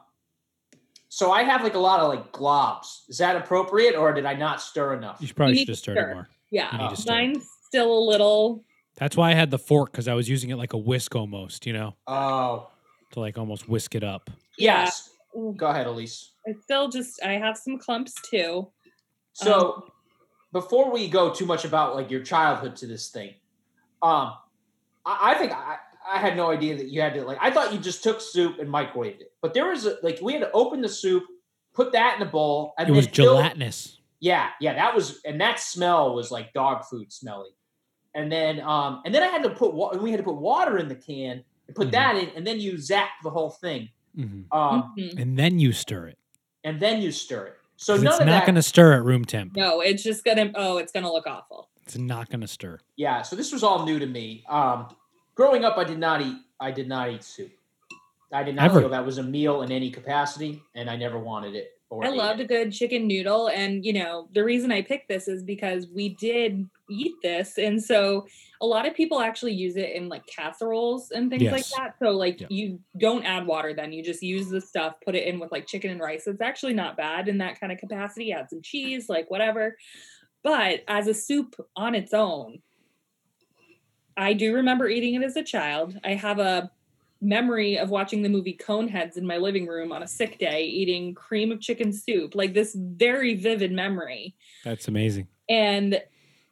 [1.15, 3.07] so I have like a lot of like globs.
[3.07, 5.17] Is that appropriate, or did I not stir enough?
[5.21, 6.13] You should probably need should to have stirred it stir.
[6.15, 6.27] more.
[6.49, 7.11] You Yeah, need to stir.
[7.13, 8.63] mine's still a little.
[8.97, 11.67] That's why I had the fork because I was using it like a whisk almost.
[11.67, 12.71] You know, Oh,
[13.11, 14.31] to like almost whisk it up.
[14.57, 14.83] Yeah.
[14.85, 15.11] yes.
[15.55, 16.29] Go ahead, Elyse.
[16.45, 17.23] It's still just.
[17.23, 18.69] I have some clumps too.
[19.33, 19.85] So
[20.51, 23.33] before we go too much about like your childhood to this thing,
[24.01, 24.33] um,
[25.05, 25.77] I, I think I,
[26.11, 27.37] I had no idea that you had to like.
[27.41, 30.33] I thought you just took soup and microwaved it, but there was a, like we
[30.33, 31.23] had to open the soup,
[31.73, 33.97] put that in a bowl, and It was then fill- gelatinous.
[34.19, 37.49] Yeah, yeah, that was, and that smell was like dog food smelly.
[38.15, 40.77] And then, um, and then I had to put wa- we had to put water
[40.77, 41.91] in the can and put Mhm.
[41.91, 44.45] that in, and then you zap the whole thing, Mhm.
[44.51, 45.19] um, Mhm.
[45.19, 46.17] And then you stir it.
[46.63, 47.57] and then you stir it.
[47.75, 49.55] So none it's of not going to stir at room temp.
[49.57, 50.51] No, it's just gonna.
[50.55, 51.69] Oh, it's gonna look awful.
[51.81, 52.79] It's not going to stir.
[52.95, 54.45] Yeah, so this was all new to me.
[54.47, 54.95] Um,
[55.35, 56.37] growing up, I did not eat.
[56.59, 57.51] I did not eat soup.
[58.31, 58.79] I did not Ever.
[58.81, 61.71] feel that was a meal in any capacity, and I never wanted it.
[61.89, 63.49] Or I ate loved a good chicken noodle.
[63.49, 67.59] And, you know, the reason I picked this is because we did eat this.
[67.59, 68.25] And so
[68.61, 71.93] a lot of people actually use it in like casseroles and things like that.
[72.01, 72.49] So, like, Yep.
[72.49, 75.67] you don't add water then, you just use the stuff, put it in with like
[75.67, 76.25] chicken and rice.
[76.25, 78.31] It's actually not bad in that kind of capacity.
[78.31, 79.77] Add some cheese, like whatever.
[80.43, 82.63] But as a soup on its own,
[84.17, 85.99] I do remember eating it as a child.
[86.03, 86.71] I have a
[87.21, 91.15] memory of watching the movie Coneheads in my living room on a sick day, eating
[91.15, 94.35] cream of chicken soup, like this very vivid memory.
[94.63, 95.27] That's amazing.
[95.49, 96.01] And,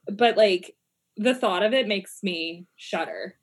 [0.08, 0.76] but like
[1.18, 3.36] the thought of it makes me shudder.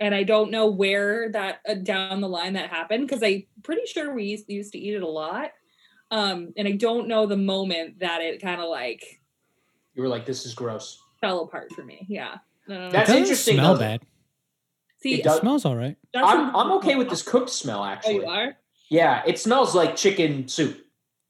[0.00, 3.86] And I don't know where that uh, down the line that happened because I'm pretty
[3.86, 5.52] sure we used, used to eat it a lot.
[6.10, 9.20] Um, and I don't know the moment that it kind of like
[9.94, 12.04] You were like, "This is gross." fell apart for me.
[12.08, 12.36] Yeah.
[12.68, 12.82] I don't.
[12.86, 13.80] It That's doesn't interesting, smell though.
[13.80, 14.02] bad.
[15.02, 15.96] See, it It smells all right.
[16.14, 17.80] I'm I'm okay with this cooked smell.
[17.80, 18.56] Oh, Actually, you are?
[18.90, 20.80] yeah, it smells like chicken soup.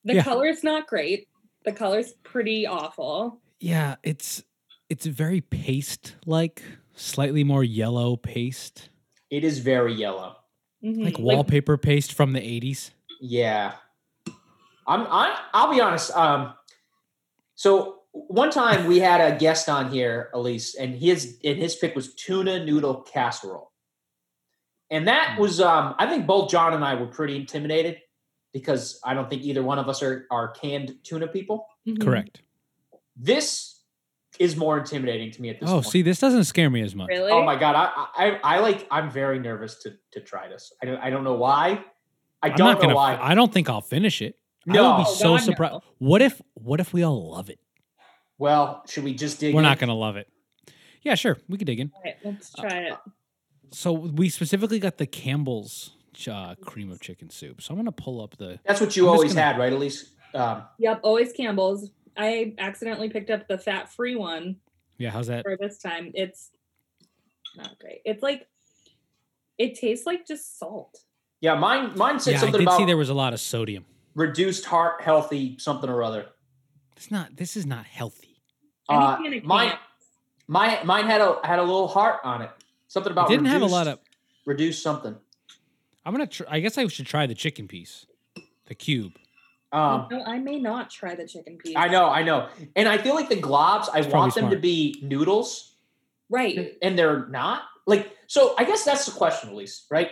[0.05, 0.23] The Yeah.
[0.25, 1.29] color's not great.
[1.65, 3.41] The color's pretty awful.
[3.61, 4.45] Yeah, it's
[4.91, 6.63] it's very paste like,
[6.95, 8.91] slightly more yellow paste,
[9.31, 10.37] It is very yellow.
[10.85, 11.03] Mhm.
[11.05, 12.91] like wallpaper paste from the 80s.
[13.21, 13.77] Yeah.
[14.87, 16.11] I'm I I'll be honest.
[16.15, 16.53] Um
[17.55, 21.95] so one time we had a guest on here, Elyse, and his and his pick
[21.97, 23.73] was tuna noodle casserole.
[24.91, 25.41] And that Hmm.
[25.43, 27.99] was um I think both Jon and I were pretty intimidated
[28.53, 31.67] because I don't think either one of us are are canned tuna people.
[31.87, 32.01] Mhm.
[32.01, 32.43] Correct.
[33.17, 33.81] This
[34.39, 35.87] is more intimidating to me at this Oh, point.
[35.87, 37.09] see, this doesn't scare me as much.
[37.09, 37.31] Really?
[37.31, 38.07] Oh my god, I,
[38.45, 40.73] I I like I'm very nervous to to try this.
[40.83, 41.85] I don't I don't know why.
[42.43, 42.95] I I'm don't know gonna.
[42.95, 43.17] why.
[43.21, 44.37] I don't think I'll finish it.
[44.69, 45.73] I would be so God, surprised.
[45.75, 45.83] no.
[45.99, 46.41] What if?
[46.55, 47.59] What if we all love it?
[48.39, 49.65] Well, should we just dig We're in?
[49.65, 50.29] not gonna love it.
[51.03, 51.93] Yeah, sure, we can dig in.
[51.95, 52.95] All right, let's try it.
[53.73, 55.91] So we specifically got the Campbell's
[56.31, 57.61] uh, cream of chicken soup.
[57.63, 58.59] So I'm gonna pull up the.
[58.65, 60.11] That's what you I'm always gonna- had, right, Elyse?
[60.35, 61.91] Um, Yep, always Campbell's.
[62.17, 64.57] I accidentally picked up the fat free one
[64.99, 65.43] Yeah, how's that?
[65.45, 66.13] for this time.
[66.15, 66.51] It's
[67.57, 68.01] not great.
[68.05, 68.49] It's like
[69.59, 70.99] it tastes like just salt.
[71.41, 73.41] yeah, mine mine said Yeah, I something did about see there was a lot of
[73.41, 73.85] sodium.
[74.15, 76.27] reduced heart healthy something or other.
[76.97, 77.37] It's not.
[77.37, 78.41] This is not healthy.
[78.89, 79.73] Uh, Any kind of mine
[80.47, 82.51] my mine had a had a little heart on it.
[82.89, 83.99] Something about It about didn't have a lot of.
[84.47, 85.17] reduce something.
[86.05, 86.27] I'm gonna.
[86.27, 88.07] Tr- I guess I should try the chicken piece,
[88.67, 89.13] the cube.
[89.73, 91.75] Um, No, I may not try the chicken piece.
[91.77, 93.89] I know, I know, and I feel like the globs.
[93.93, 95.73] I It's probably want them to be noodles,
[96.31, 96.77] Right.
[96.81, 97.63] and they're not.
[97.87, 99.87] Like, so I guess that's the question, Elyse.
[99.91, 100.11] Right?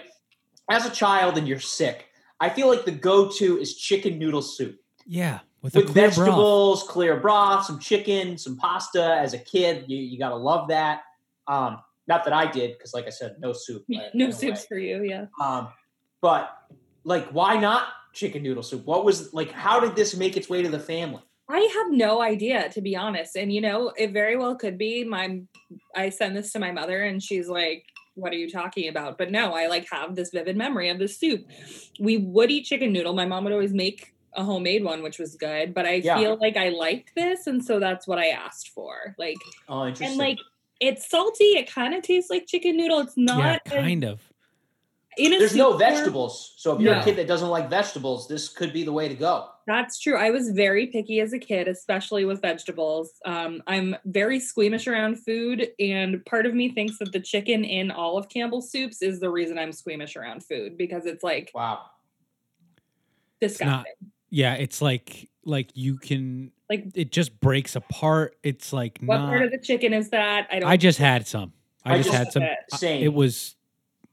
[0.68, 2.06] As a child and you're sick,
[2.40, 4.80] I feel like the go-to is chicken noodle soup.
[5.06, 6.16] Yeah, with with clear broth.
[6.16, 9.02] vegetables, clear broth, some chicken, some pasta.
[9.02, 11.02] As a kid, you, you gotta love that.
[11.46, 13.84] Um, not that I did, because like I said, no soup.
[13.94, 14.32] uh, no way.
[14.32, 15.26] soups for you, yeah.
[15.40, 15.68] Um,
[16.20, 16.50] but
[17.04, 18.84] like, why not chicken noodle soup?
[18.84, 19.52] What was like?
[19.52, 21.22] How did this make its way to the family?
[21.48, 23.36] I have no idea, to be honest.
[23.36, 25.42] And you know, it very well could be my.
[25.94, 27.84] I send this to my mother, and she's like,
[28.14, 31.18] "What are you talking about?" But no, I like have this vivid memory of this
[31.18, 31.46] soup.
[32.00, 33.14] We would eat chicken noodle.
[33.14, 35.74] My mom would always make a homemade one, which was good.
[35.74, 36.18] But I Yeah.
[36.18, 39.14] feel like I liked this, and so that's what I asked for.
[39.18, 39.36] Like,
[39.68, 40.08] Oh, interesting.
[40.08, 40.38] and like
[40.80, 41.56] it's salty.
[41.56, 42.98] It kind of tastes like chicken noodle.
[43.00, 43.60] It's not.
[43.66, 44.20] as- kind of.
[45.18, 47.00] in a there's no vegetables, so if you're No.
[47.02, 49.46] a kid that doesn't like vegetables, this could be the way to go.
[49.66, 50.16] That's true.
[50.16, 53.20] I was very picky as a kid, especially with vegetables.
[53.26, 57.90] Um, I'm very squeamish around food, and part of me thinks that the chicken in
[57.90, 61.82] all of Campbell's soups is the reason I'm squeamish around food because it's like Wow.
[63.40, 63.92] disgusting.
[64.32, 68.34] Yeah, it's like like you can Like- it just breaks apart.
[68.42, 69.28] It's like what not.
[69.28, 70.48] part of the chicken is that?
[70.50, 70.68] I don't.
[70.70, 71.52] I just had some.
[71.84, 72.42] I, I just, just- had some.
[72.42, 72.58] it.
[72.72, 73.02] I- Same.
[73.04, 73.54] It was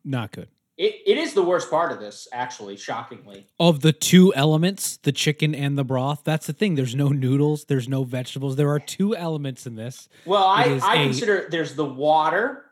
[0.04, 0.50] not good.
[0.78, 3.48] It, it is the worst part of this, actually, shockingly.
[3.60, 6.76] Of the two elements, the chicken and the broth, that's the thing.
[6.76, 8.56] There's no noodles, there's no vegetables.
[8.56, 10.08] There are two elements in this.
[10.26, 12.64] Well, I, is consider there's the water,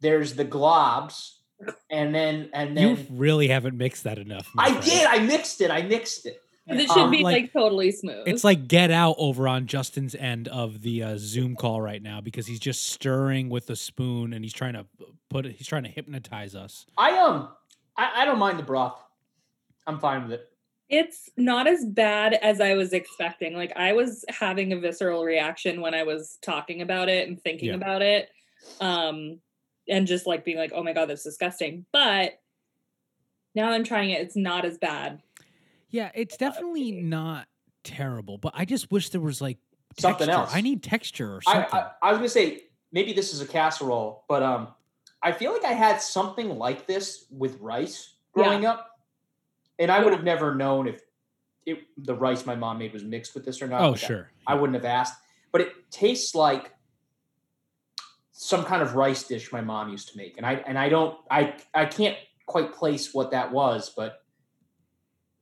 [0.00, 1.32] there's the globs,
[1.90, 4.48] and then and then You really haven't mixed that enough.
[4.56, 4.84] I friend.
[4.84, 5.06] did.
[5.06, 5.70] I mixed it.
[5.72, 6.40] I mixed it.
[6.68, 8.26] 'Cause it should Um, be like- like, totally smooth.
[8.26, 12.20] It's like get out over on Justin's end of the uh, Zoom call right now
[12.20, 14.84] because he's just stirring with a spoon and he's trying to
[15.30, 15.52] put it.
[15.56, 16.84] He's trying to hypnotize us.
[16.98, 17.48] I um
[17.96, 19.00] I, I don't mind the broth.
[19.86, 20.50] I'm fine with it.
[20.88, 23.54] it's not as bad as I was expecting.
[23.56, 27.68] Like I was having a visceral reaction when I was talking about it and thinking
[27.70, 27.74] Yeah.
[27.74, 28.28] about it.
[28.80, 29.40] Um
[29.88, 32.40] and just like being like, "Oh my god, that's disgusting." But
[33.54, 35.22] now I'm trying it, it's not as bad.
[35.96, 37.48] Yeah, it's definitely not
[37.82, 39.56] terrible, but I just wish there was like
[39.98, 40.40] Something texture.
[40.42, 40.54] else.
[40.54, 41.70] I need texture or I, something.
[41.80, 44.68] I I was gonna say maybe this is a casserole, but um
[45.22, 48.90] I feel like I had something like this with rice growing up,
[49.78, 51.00] and I would have never known if
[51.64, 53.80] it the rice my mom made was mixed with this or not.
[53.80, 54.30] oh, Like, I- sure.
[54.46, 55.14] I wouldn't have asked,
[55.50, 56.74] but it tastes like
[58.32, 61.16] some kind of rice dish my mom used to make, and I and I don't
[61.30, 64.22] I I can't quite place what that was, but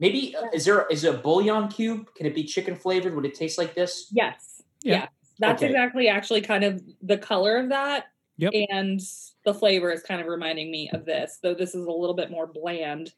[0.05, 2.09] maybe uh, is there is a bouillon cube?
[2.15, 3.15] Can it be chicken flavored?
[3.15, 4.09] Would it taste like this?
[4.13, 4.63] Yes.
[4.83, 4.95] Yeah.
[4.95, 5.09] Yes.
[5.39, 5.71] That's Okay.
[5.73, 8.07] exactly actually kind of the color of that.
[8.37, 8.53] Yep.
[8.71, 9.01] And
[9.45, 12.31] the flavor is kind of reminding me of this, though this is a little bit
[12.31, 13.13] more bland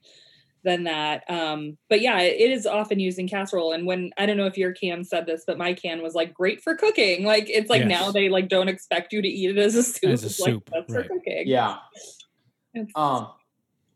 [0.62, 1.24] than that.
[1.28, 3.72] Um, but yeah, it, it is often used in casserole.
[3.72, 6.34] And when I don't know if your can said this, but my can was like
[6.34, 7.24] great for cooking.
[7.24, 10.10] Like it's like now they like don't expect you to eat it as a soup.
[10.10, 11.06] As a It's like, soup, that's right.
[11.06, 11.44] for cooking.
[11.46, 11.78] Yeah.
[12.94, 13.28] Um,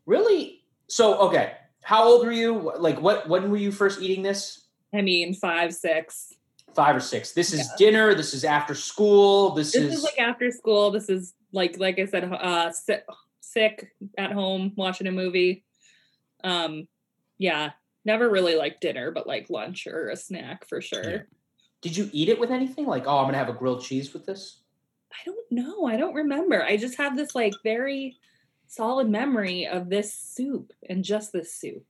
[0.05, 0.63] really?
[0.87, 1.53] So okay,
[1.83, 2.73] how old were you?
[2.77, 3.27] Like, what?
[3.27, 4.65] When were you first eating this?
[4.93, 6.33] I mean, five, six.
[6.75, 7.33] Five or six.
[7.33, 7.75] This is Yeah.
[7.77, 8.13] dinner.
[8.13, 9.51] This is after school.
[9.51, 10.91] This, This is, is like after school.
[10.91, 13.03] This is like like I said, uh sick,
[13.41, 15.65] sick at home watching a movie.
[16.45, 16.87] Um
[17.37, 17.71] yeah,
[18.05, 21.11] never really like dinner, but like lunch or a snack for sure.
[21.11, 21.21] Yeah.
[21.81, 22.85] Did you eat it with anything?
[22.85, 24.59] Like, oh, I'm gonna have a grilled cheese with this.
[25.11, 25.85] I don't know.
[25.87, 26.63] I don't remember.
[26.63, 28.17] I just have this like very
[28.71, 31.83] solid memory of this soup and just this soup.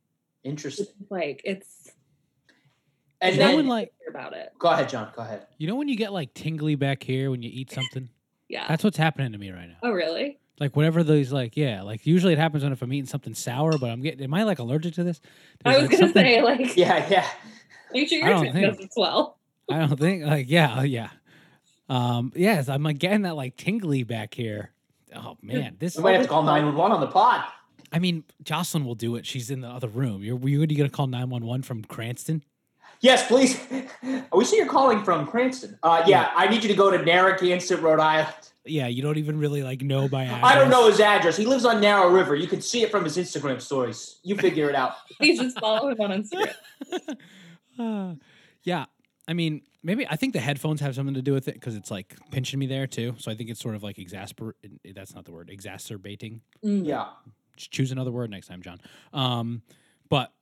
[0.43, 0.87] Interesting.
[1.01, 1.91] It's like it's
[3.21, 4.51] And you know then, when like about it.
[4.57, 5.11] go ahead, Jon.
[5.15, 5.45] Go ahead.
[5.59, 8.09] you know when you get like tingly back here when you eat something?
[8.49, 8.65] Yeah.
[8.67, 9.77] That's what's happening to me right now.
[9.81, 10.37] oh really?
[10.59, 13.77] Like whatever those like yeah, like usually it happens when if I'm eating something sour,
[13.77, 15.21] but I'm getting am I like allergic to this?
[15.63, 17.27] I was like, gonna something- say like Yeah, yeah.
[17.93, 19.37] make sure I your don't think- does as well.
[19.71, 21.11] I don't think like yeah, uh, yeah.
[21.87, 24.71] Um yes, I'm like getting that like tingly back here.
[25.15, 27.43] Oh man, this We might have to call nine one one on the pod.
[27.91, 29.25] I mean, Jocelyn will do it.
[29.25, 30.23] She's in the other room.
[30.23, 32.43] You're you gonna call nine one one from Cranston?
[33.01, 33.59] Yes, please.
[34.31, 35.77] We see you're calling from Cranston.
[35.81, 38.51] Uh, yeah, I need you to go to Narragansett, Rhode Island.
[38.63, 40.43] Yeah, you don't even really like know by address.
[40.43, 41.35] I don't know his address.
[41.35, 42.35] He lives on Narrow River.
[42.35, 44.19] You can see it from his Instagram stories.
[44.23, 44.93] You figure it out.
[45.17, 46.53] Please just follow him on Instagram.
[47.79, 48.13] Uh,
[48.63, 48.85] yeah,
[49.29, 51.91] I mean, maybe I think the headphones have something to do with it because it's
[51.91, 53.15] like pinching me there too.
[53.17, 54.53] So I think it's sort of like exasper.
[54.93, 55.49] That's not the word.
[55.49, 56.41] Exacerbating.
[56.63, 56.85] Mm.
[56.85, 57.07] Yeah.
[57.57, 58.79] Choose another word next time, Jon.
[59.13, 59.61] Um,
[60.09, 60.33] but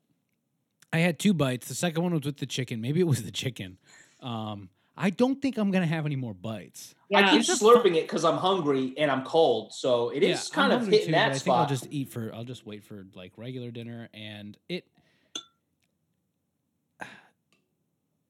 [0.91, 1.67] I had two bites.
[1.67, 2.81] The second one was with the chicken.
[2.81, 3.77] Maybe it was the chicken.
[4.21, 6.93] Um, I don't think I'm gonna have any more bites.
[7.13, 7.31] I Yeah.
[7.31, 9.73] keep slurping it because I'm hungry and I'm cold.
[9.73, 11.59] So it is Yeah, kind I'm of hitting too, but that I think spot.
[11.59, 12.33] I'll just eat for.
[12.33, 14.85] I'll just wait for like regular dinner, and it.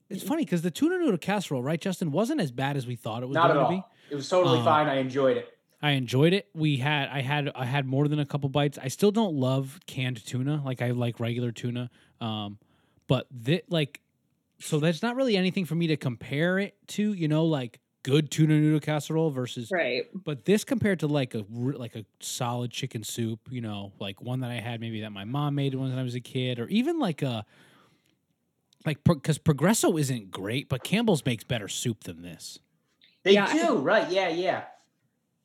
[0.10, 3.22] It's funny because the tuna noodle casserole, right, Justin, wasn't as bad as we thought
[3.24, 3.72] it was Not going at to all.
[3.72, 3.84] be.
[4.12, 4.88] It was totally Um, fine.
[4.88, 5.48] I enjoyed it.
[5.82, 6.48] I enjoyed it.
[6.54, 8.78] We had, I had, I had more than a couple bites.
[8.82, 10.62] I still don't love canned tuna.
[10.66, 11.90] Like I like regular tuna.
[12.20, 12.58] Um,
[13.08, 14.02] but thi- like
[14.62, 17.14] so there's not really anything for me to compare it to.
[17.14, 20.04] You know, like good tuna noodle casserole versus Right.
[20.14, 24.42] But this compared to like a like a solid chicken soup, you know, like one
[24.42, 27.00] that I had maybe that my mom made when I was a kid, or even
[27.00, 27.46] like a
[28.86, 32.60] like because Progresso isn't great, but Campbell's makes better soup than this.
[33.24, 34.10] They Yeah, I- do, right?
[34.10, 34.64] Yeah, yeah.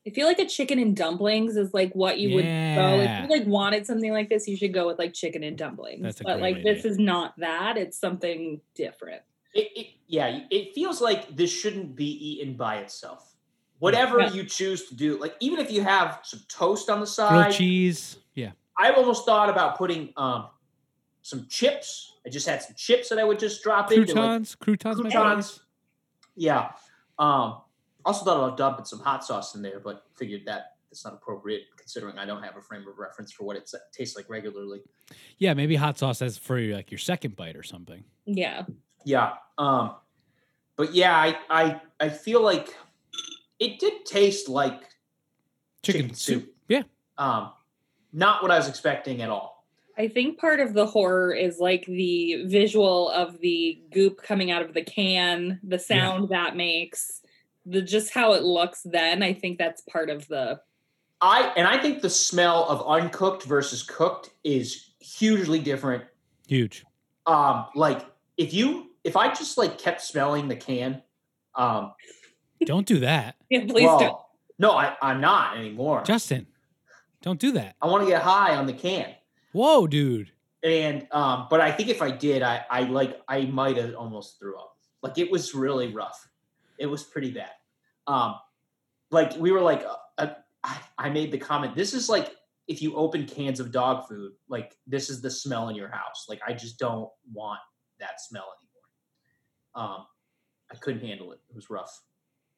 [0.07, 3.28] I feel like a chicken and dumplings is like what you would go if you
[3.39, 4.47] like wanted something like this.
[4.47, 6.03] You should go with like chicken and dumplings.
[6.03, 7.78] That's a but great like this is not that.
[7.78, 9.22] It's something different.
[9.55, 13.35] It, it, yeah, it feels like this shouldn't be eaten by itself.
[13.78, 14.32] Whatever Yeah.
[14.32, 17.53] you choose to do, like even if you have some toast on the Grilled side,
[17.53, 20.49] cheese, yeah, I've almost thought about putting um
[21.25, 22.18] some chips.
[22.27, 25.61] I just had some chips that I would just drop into like, croutons, croutons, croutons.
[26.37, 26.72] Yeah.
[27.18, 27.62] Um,
[28.05, 31.62] also thought about dumping some hot sauce in there, but figured that it's not appropriate
[31.79, 34.83] considering I don't have a frame of reference for what it tastes like regularly.
[35.39, 38.05] Yeah, maybe hot sauce as for like your second bite or something.
[38.27, 38.64] Yeah.
[39.07, 39.33] Yeah.
[39.57, 39.95] Um,
[40.77, 42.77] but yeah, I I I feel like
[43.59, 44.83] it did taste like
[45.83, 46.43] Chicken, Chicken soup.
[46.43, 46.55] soup.
[46.68, 46.83] Yeah,
[47.16, 47.53] um
[48.12, 49.54] not what I was expecting at all.
[49.97, 54.63] I think part of the horror is like the visual of the goop coming out
[54.63, 57.23] of the can, the sound that makes,
[57.65, 59.23] the just how it looks then.
[59.23, 60.61] I think that's part of the
[61.21, 66.05] I and I think the smell of uncooked versus cooked is hugely different.
[66.47, 66.85] huge.
[67.27, 68.05] Um, like
[68.37, 71.03] if you if I just like kept smelling the can,
[71.55, 71.93] um,
[72.65, 74.19] Don't do that, Yeah, please well, don't.
[74.59, 76.03] no, I, I'm not anymore.
[76.05, 76.47] Justin.
[77.23, 77.77] Don't do that.
[77.81, 79.15] I want to get high on the can.
[79.55, 80.33] Whoa, dude.
[80.65, 84.39] And um, but I think if I did, I I like I might have almost
[84.41, 84.77] threw up.
[85.03, 86.29] Like it was really rough.
[86.79, 87.53] It was pretty bad.
[88.09, 88.35] Um,
[89.13, 90.35] like we were like, uh, uh,
[90.65, 91.77] I, I made the comment.
[91.77, 92.35] This is like
[92.67, 94.33] if you open cans of dog food.
[94.49, 96.27] Like this is the smell in your house.
[96.29, 97.61] Like I just don't want
[98.01, 98.49] that smell
[99.77, 99.89] anymore.
[99.97, 100.07] Um,
[100.73, 101.41] I couldn't handle it.
[101.49, 102.03] It was rough.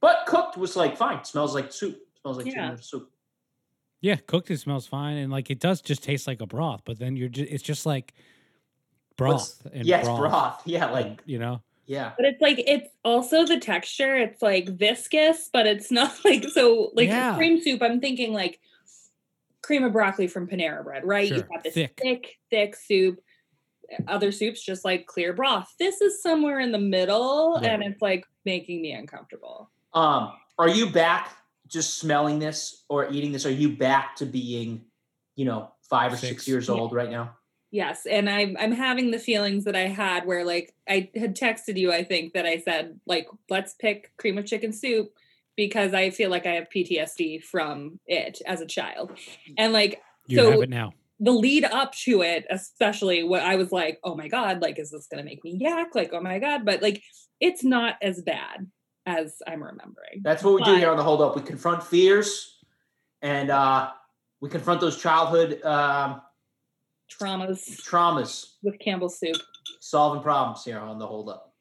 [0.01, 1.25] But cooked was like fine.
[1.25, 1.99] Smells like soup.
[2.23, 2.71] Smells like Yeah.
[2.71, 3.11] chicken soup.
[4.01, 6.83] Yeah, cooked it smells fine, and like it does just taste like a broth.
[6.85, 8.13] But then you're just it's just like
[9.19, 10.63] What's- broth and yes, broth, broth.
[10.67, 11.63] Yeah, like and, you know.
[11.87, 12.13] yeah.
[12.17, 14.17] But it's like it's also the texture.
[14.17, 17.35] It's like viscous, but it's not like so like Yeah.
[17.37, 17.83] cream soup.
[17.83, 18.61] I'm thinking like
[19.63, 21.27] cream of broccoli from Panera Bread, right?
[21.29, 21.99] Sure, You've got this thick.
[22.01, 23.21] thick, thick soup.
[24.09, 25.73] Other soups just like clear broth.
[25.79, 27.67] This is somewhere in the middle, Right.
[27.71, 29.71] and it's like making me uncomfortable.
[29.95, 31.31] Um, are you back
[31.67, 33.47] just smelling this or eating this?
[33.47, 34.85] Are you back to being,
[35.37, 36.49] you know, five or six, Six.
[36.49, 36.75] years Yeah.
[36.75, 37.37] old right now?
[37.73, 41.77] Yes, and I'm I'm having the feelings that I had where like I had texted
[41.77, 41.93] you.
[41.93, 45.13] I think that I said like let's pick cream of chicken soup
[45.57, 49.13] because I feel like I have PTSD from it as a child,
[49.59, 50.93] and like You So- have it now.
[51.19, 54.91] the lead up to it, especially what I was like, oh my god, like is
[54.91, 55.95] this gonna make me yak?
[55.95, 57.03] Like oh my god, but like
[57.41, 58.71] it's not as bad
[59.07, 60.21] as I'm remembering.
[60.23, 61.37] That's what we do here on the Hold Up.
[61.37, 62.59] We confront fears
[63.23, 63.91] and uh,
[64.41, 66.21] we confront those childhood um,
[67.09, 69.37] Traumas traumas, with Campbell's soup.
[69.81, 71.55] solving problems here on the Hold Up.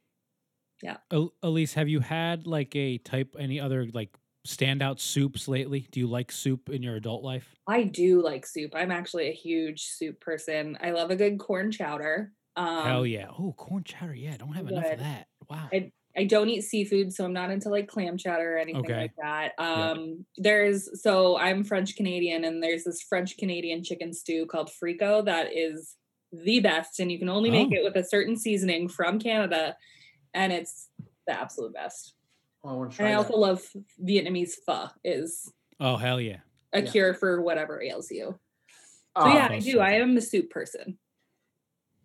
[1.11, 4.09] El- Elyse, have you had like a type any other like
[4.47, 5.87] standout soups lately?
[5.91, 7.55] Do you like soup in your adult life?
[7.67, 8.73] I do like soup.
[8.75, 10.77] I'm actually a huge soup person.
[10.81, 12.33] I love a good corn chowder.
[12.55, 13.27] Um, Hell yeah!
[13.37, 14.13] Oh, corn chowder.
[14.13, 15.27] Yeah, I don't have enough of that.
[15.49, 15.69] Wow.
[15.73, 18.95] I- I don't eat seafood, so I'm not into like clam chowder or anything Okay.
[18.97, 19.51] like that.
[19.59, 19.91] Yeah.
[19.91, 25.25] Um, there's so I'm French Canadian, and there's this French Canadian chicken stew called fricot
[25.25, 25.95] that is
[26.31, 27.75] the best, and you can only make Oh.
[27.75, 29.75] it with a certain seasoning from Canada,
[30.33, 30.89] and it's
[31.27, 32.13] the absolute best.
[32.63, 33.17] Oh, I want to And try I that.
[33.17, 33.63] also love
[34.03, 36.37] Vietnamese pho is oh hell yeah!
[36.73, 36.91] a Yeah.
[36.91, 38.39] cure for whatever ails you.
[39.17, 39.71] So Oh, yeah, I do.
[39.73, 40.97] so I am a soup person,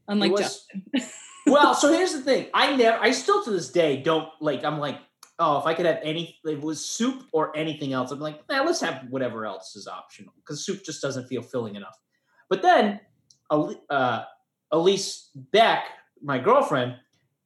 [0.08, 0.84] unlike was- Justin.
[1.46, 2.48] well, so here's the thing.
[2.54, 4.64] I never, I still to this day don't like.
[4.64, 4.98] I'm like,
[5.38, 8.62] oh, if I could have any, it was soup or anything else, I'm like, nah,
[8.62, 11.96] let's have whatever else is optional because soup just doesn't feel filling enough.
[12.48, 13.00] But then,
[13.50, 14.22] uh,
[14.70, 15.84] Elise Beck,
[16.22, 16.96] my girlfriend,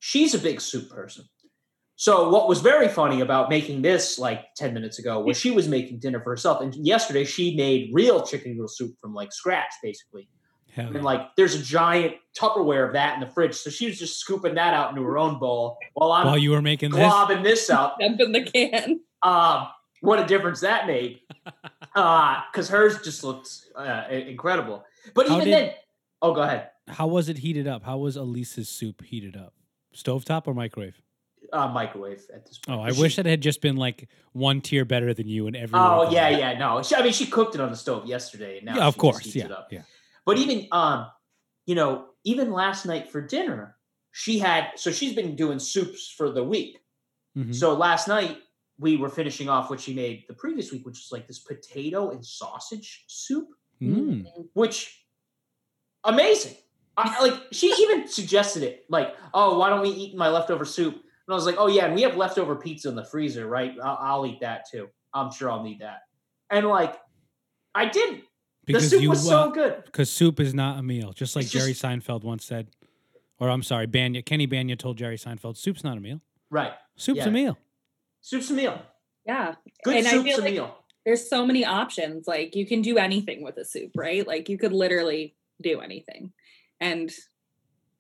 [0.01, 1.25] she's a big soup person.
[1.97, 5.69] So what was very funny about making this like 10 minutes ago was she was
[5.69, 6.61] making dinner for herself.
[6.61, 10.29] And yesterday she made real chicken noodle soup from like scratch, basically.
[10.75, 10.89] Hell.
[10.95, 13.55] And like there's a giant Tupperware of that in the fridge.
[13.55, 16.51] So she was just scooping that out into her own bowl while I'm While you
[16.51, 17.99] were making this, globbing this out.
[18.01, 19.01] Dump in the can.
[19.23, 19.69] Um,
[20.01, 21.21] what a difference that made.
[21.95, 24.85] Because hers just looked uh, incredible.
[25.15, 25.71] But How even did- then,
[26.23, 26.71] oh, go ahead.
[26.89, 27.85] how was it heated up?
[27.85, 29.55] How was Elise's soup heated up?
[29.95, 31.01] Stovetop or microwave?
[31.53, 32.81] Uh, microwave at this point.
[32.81, 35.55] Oh, I She- wish it had just been like one tier better than you and
[35.55, 35.79] every.
[35.79, 36.59] Oh yeah, yeah.
[36.59, 38.97] No, she, I mean she cooked it on the stove yesterday, and now yeah, of
[38.97, 39.25] course.
[39.37, 39.69] Yeah, it up.
[39.71, 39.83] yeah.
[40.27, 41.07] But even um,
[41.67, 43.77] you know, even last night for dinner,
[44.13, 46.79] she had so she's been doing soups for the week.
[47.37, 47.55] Mhm.
[47.55, 48.39] So last night
[48.79, 52.11] we were finishing off what she made the previous week, which was like this potato
[52.11, 53.49] and sausage soup,
[53.81, 54.27] Mm.
[54.55, 55.05] which
[56.05, 56.57] amazing.
[56.97, 60.95] I, like she even suggested it, like, oh, why don't we eat my leftover soup?
[60.95, 63.75] And I was like, oh yeah, and we have leftover pizza in the freezer, right?
[63.83, 64.89] I'll, I'll eat that too.
[65.13, 66.01] I'm sure I'll need that.
[66.51, 66.97] And like,
[67.75, 68.23] I didn't.
[68.67, 69.83] Because the soup you was uh, so good.
[69.85, 72.69] because soup is not a meal, just like It's Jerry just- Seinfeld once said.
[73.41, 76.21] Or I'm sorry, Bania Kenny Bania told Jerry Seinfeld, "Soup's not a meal.
[76.51, 76.73] Right.
[76.97, 77.29] Soup's Yeah.
[77.29, 77.59] a meal."
[78.21, 78.81] Soup's a meal.
[79.27, 79.57] Yeah.
[79.83, 80.79] Good And I soup's feel a like- meal.
[81.05, 82.27] There's so many options.
[82.27, 84.27] Like you can do anything with a soup, right?
[84.27, 86.33] Like you could literally do anything.
[86.81, 87.13] And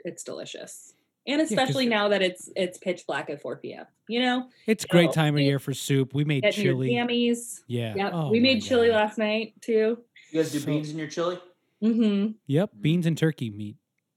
[0.04, 0.94] it's delicious.
[1.26, 3.86] And especially now that it's it's pitch black at 4 p.m.
[4.08, 4.48] You know?
[4.66, 6.14] It's a great time of year for soup.
[6.14, 6.90] We made Getting your chili.
[6.92, 7.60] jammies.
[7.66, 7.94] Yeah.
[7.96, 8.10] Yep.
[8.14, 8.96] Oh we made chili God.
[8.96, 9.98] last night too.
[10.34, 11.38] You guys do So- beans in your chili?
[11.80, 12.32] Mm-hmm.
[12.48, 12.70] Yep.
[12.80, 13.76] Beans and turkey meat.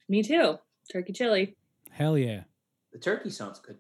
[0.10, 0.58] Me too.
[0.92, 1.56] Turkey chili.
[1.92, 2.44] Hell yeah.
[2.92, 3.78] The turkey sounds good.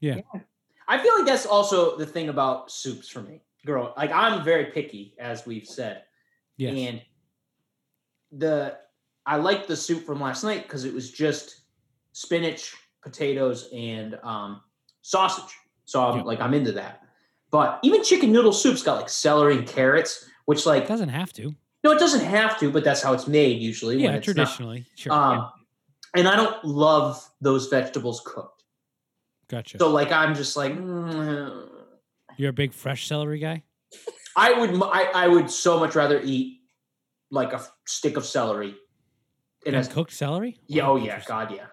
[0.00, 0.22] Yeah.
[0.34, 0.40] Yeah.
[0.88, 3.42] I feel like that's also the thing about soups for me.
[3.66, 6.04] Girl, like I'm very picky, as we've said.
[6.56, 6.74] Yes.
[6.74, 7.02] And
[8.32, 8.78] the
[9.26, 11.60] I liked the soup from last night because it was just
[12.12, 14.62] spinach, potatoes, and um,
[15.02, 15.54] sausage.
[15.84, 16.24] So I'm Yep.
[16.26, 17.02] like I'm into that.
[17.50, 21.32] But even chicken noodle soup's got like celery and carrots, which like it doesn't have
[21.34, 21.54] to.
[21.84, 23.94] no, it doesn't have to, but that's how it's made usually.
[23.96, 24.84] when Yeah, it's not- traditionally.
[24.96, 25.12] Sure.
[25.12, 25.48] Um,
[26.16, 28.64] and I don't love those vegetables cooked.
[29.48, 29.78] gotcha.
[29.78, 31.68] So like I'm just like mm,
[32.36, 33.62] You're a big fresh celery guy?
[34.36, 36.58] I would I, I would so much rather eat
[37.30, 38.74] like a stick of celery.
[39.64, 40.58] And cooked celery?
[40.66, 41.22] yeah, oh yeah.
[41.26, 41.66] God yeah,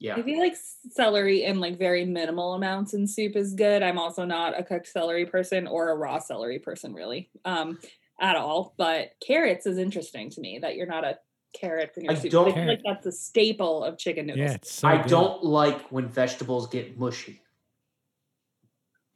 [0.00, 0.16] yeah.
[0.16, 0.54] I feel like
[0.90, 3.82] celery in like very minimal amounts in soup is good.
[3.82, 7.30] I'm also not a cooked celery person or a raw celery person really.
[7.44, 7.78] Um
[8.20, 8.74] at all.
[8.76, 11.18] But carrots is interesting to me that you're not a
[11.58, 12.30] carrot in your I soup.
[12.32, 14.44] don't- I feel like that's a staple of chicken noodles.
[14.50, 15.08] Yeah, it's so I good.
[15.10, 17.42] don't like when vegetables get mushy.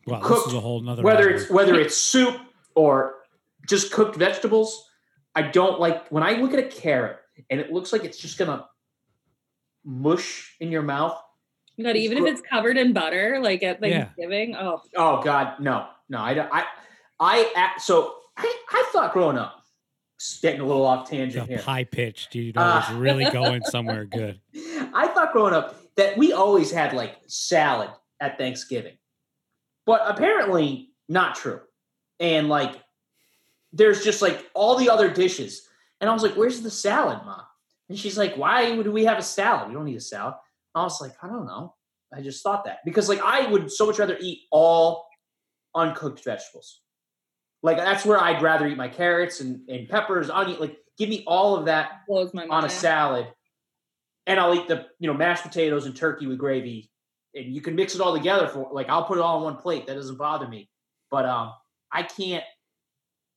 [0.07, 1.41] Wow, this cooked, is a whole nother Whether level.
[1.41, 2.37] it's whether it's soup
[2.75, 3.15] or
[3.69, 4.89] just cooked vegetables,
[5.35, 7.19] I don't like when I look at a carrot
[7.51, 8.67] and it looks like it's just gonna
[9.85, 11.19] mush in your mouth.
[11.77, 14.05] You got even if it's covered in butter, like at Yeah.
[14.05, 14.55] Thanksgiving.
[14.57, 16.19] Oh, Oh God, no, no.
[16.21, 16.49] I don't.
[16.53, 16.65] I
[17.19, 19.63] I so I I thought growing up,
[20.43, 21.63] getting a little off tangent the here.
[21.63, 22.57] High pitched, dude.
[22.59, 24.41] Oh, Uh, it's really going somewhere good.
[24.95, 28.99] I thought growing up that we always had like salad at Thanksgiving,
[29.87, 31.61] but apparently not true.
[32.21, 32.75] And like,
[33.73, 35.67] there's just like all the other dishes,
[36.01, 37.43] and I was like, "Where's the salad, mom?"
[37.89, 39.69] And she's like, "Why would we have a salad?
[39.69, 40.35] We don't need a salad."
[40.75, 41.75] I was like, "I don't know."
[42.15, 45.07] I just thought that because like I would so much rather eat all
[45.75, 46.81] uncooked vegetables.
[47.63, 50.61] Like that's where I'd rather eat my carrots and, and peppers, onion.
[50.61, 52.03] Like, give me all of that
[52.51, 53.29] on a salad,
[54.27, 56.91] and I'll eat the you know mashed potatoes and turkey with gravy,
[57.35, 59.57] and you can mix it all together for like I'll put it all on one
[59.57, 59.87] plate.
[59.87, 60.69] That doesn't bother me,
[61.11, 61.53] but um
[61.91, 62.45] I can't.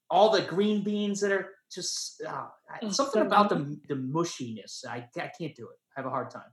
[0.10, 2.46] All the green beans that are just uh,
[2.82, 4.86] Oh, something so about the the mushiness.
[4.86, 5.78] I I can't do it.
[5.96, 6.52] I have a hard time.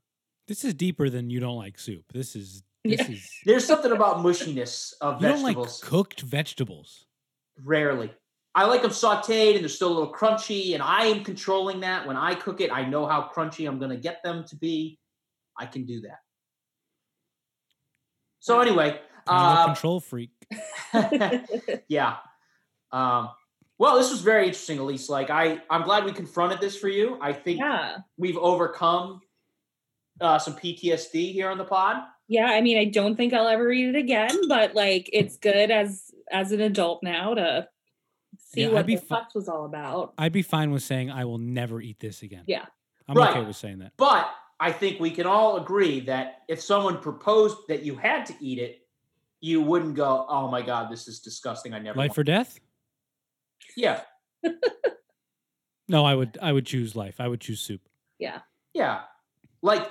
[0.49, 2.05] This is deeper than you don't like soup.
[2.13, 3.15] This is this Yeah.
[3.15, 5.81] is There's something about mushiness of you don't like vegetables.
[5.83, 7.07] cooked vegetables.
[7.65, 8.13] Rarely.
[8.55, 12.07] I like them sauteed and they're still a little crunchy, and I am controlling that.
[12.07, 14.99] When I cook it, I know how crunchy I'm going to get them to be.
[15.59, 16.19] I can do that.
[18.41, 20.31] So anyway, I'm a uh, control freak.
[21.89, 22.17] yeah.
[22.91, 23.31] Um,
[23.83, 25.11] well, this was very interesting, Elyse.
[25.11, 27.19] Like I, I'm glad we confronted this for you.
[27.21, 27.97] I think yeah.
[28.17, 29.23] we've overcome
[30.21, 31.97] uh, some PTSD here on the pod.
[32.29, 35.73] Yeah, I mean, I don't think I'll ever read it again, but like it's good
[35.73, 37.67] as as an adult now to
[38.39, 40.15] see Yeah, what the fu- fuss was all about.
[40.17, 42.45] I'd be fine with saying I will never eat this again.
[42.47, 42.67] Yeah.
[43.09, 43.31] I'm Right.
[43.37, 43.95] okay with saying that.
[43.97, 44.31] But
[44.61, 48.61] I think we can all agree that if someone proposed that you had to eat
[48.61, 48.87] it,
[49.41, 51.75] you wouldn't go, "Oh my god, this is disgusting.
[51.75, 52.61] I never." Life or death?
[53.77, 54.03] Yeah,
[55.89, 57.17] No, I would I would choose life.
[57.21, 57.83] I would choose soup.
[58.19, 58.41] yeah.
[58.75, 59.03] Yeah.
[59.61, 59.91] Like,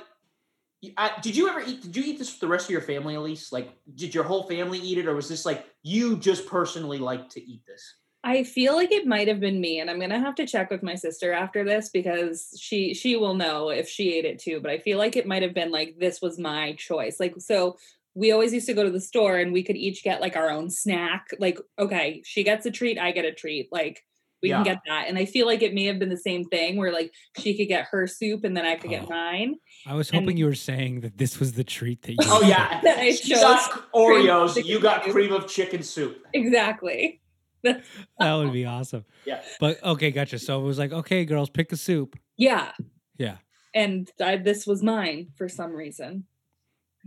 [0.82, 1.82] y- I, did you ever eat?
[1.84, 3.52] Did you eat this for the rest of your family, at least?
[3.54, 7.30] Like, did your whole family eat it, or was this like you just personally like
[7.32, 7.96] to eat this?
[8.24, 10.82] I feel like it might have been me, and I'm gonna have to check with
[10.82, 14.60] my sister after this because she she will know if she ate it too.
[14.62, 17.20] But I feel like it might have been like this was my choice.
[17.20, 17.78] Like so,
[18.14, 20.50] we always used to go to the store and we could each get like our
[20.50, 21.28] own snack.
[21.40, 23.70] Like okay, she gets a treat, I get a treat.
[23.72, 24.04] Like
[24.44, 26.76] we can get that, and I feel like it may have been the same thing
[26.78, 29.00] where like she could get her soup and then I could Oh.
[29.00, 29.56] get mine.
[29.86, 32.42] I was And- hoping you were saying that this was the treat that you Oh
[32.42, 34.66] yeah, That I She got chose Oreos.
[34.66, 35.14] You got soup.
[35.14, 36.26] cream of chicken soup.
[36.34, 37.22] Exactly.
[37.64, 37.84] that
[38.20, 39.06] would be awesome.
[39.26, 39.42] Yeah.
[39.60, 40.40] But okay, gotcha.
[40.40, 42.18] So it was like, okay, girls, pick a soup.
[42.36, 42.72] Yeah.
[43.20, 43.38] Yeah.
[43.76, 46.26] and I, this was mine for some reason.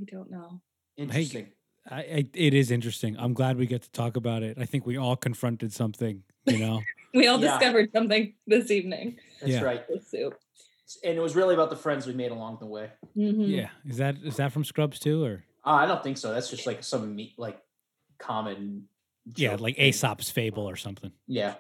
[0.00, 0.60] I don't know.
[0.96, 1.48] Interesting.
[1.90, 3.16] I, I, it is interesting.
[3.18, 4.56] I'm glad we get to talk about it.
[4.58, 6.80] I think we all confronted something, you know.
[7.14, 7.52] We all Yeah.
[7.56, 9.18] discovered something this evening.
[9.40, 9.62] That's Yeah.
[9.62, 9.88] right.
[9.88, 10.34] with soup.
[11.04, 12.90] And it was really about the friends we made along the way.
[13.16, 13.48] Mhm.
[13.48, 16.32] yeah, is that is that from Scrubs too, or Uh, I don't think so.
[16.32, 17.60] That's just like some me- like
[18.18, 18.88] common.
[19.36, 19.84] yeah, like thing.
[19.86, 21.12] Aesop's fable or something?
[21.28, 21.54] Yeah.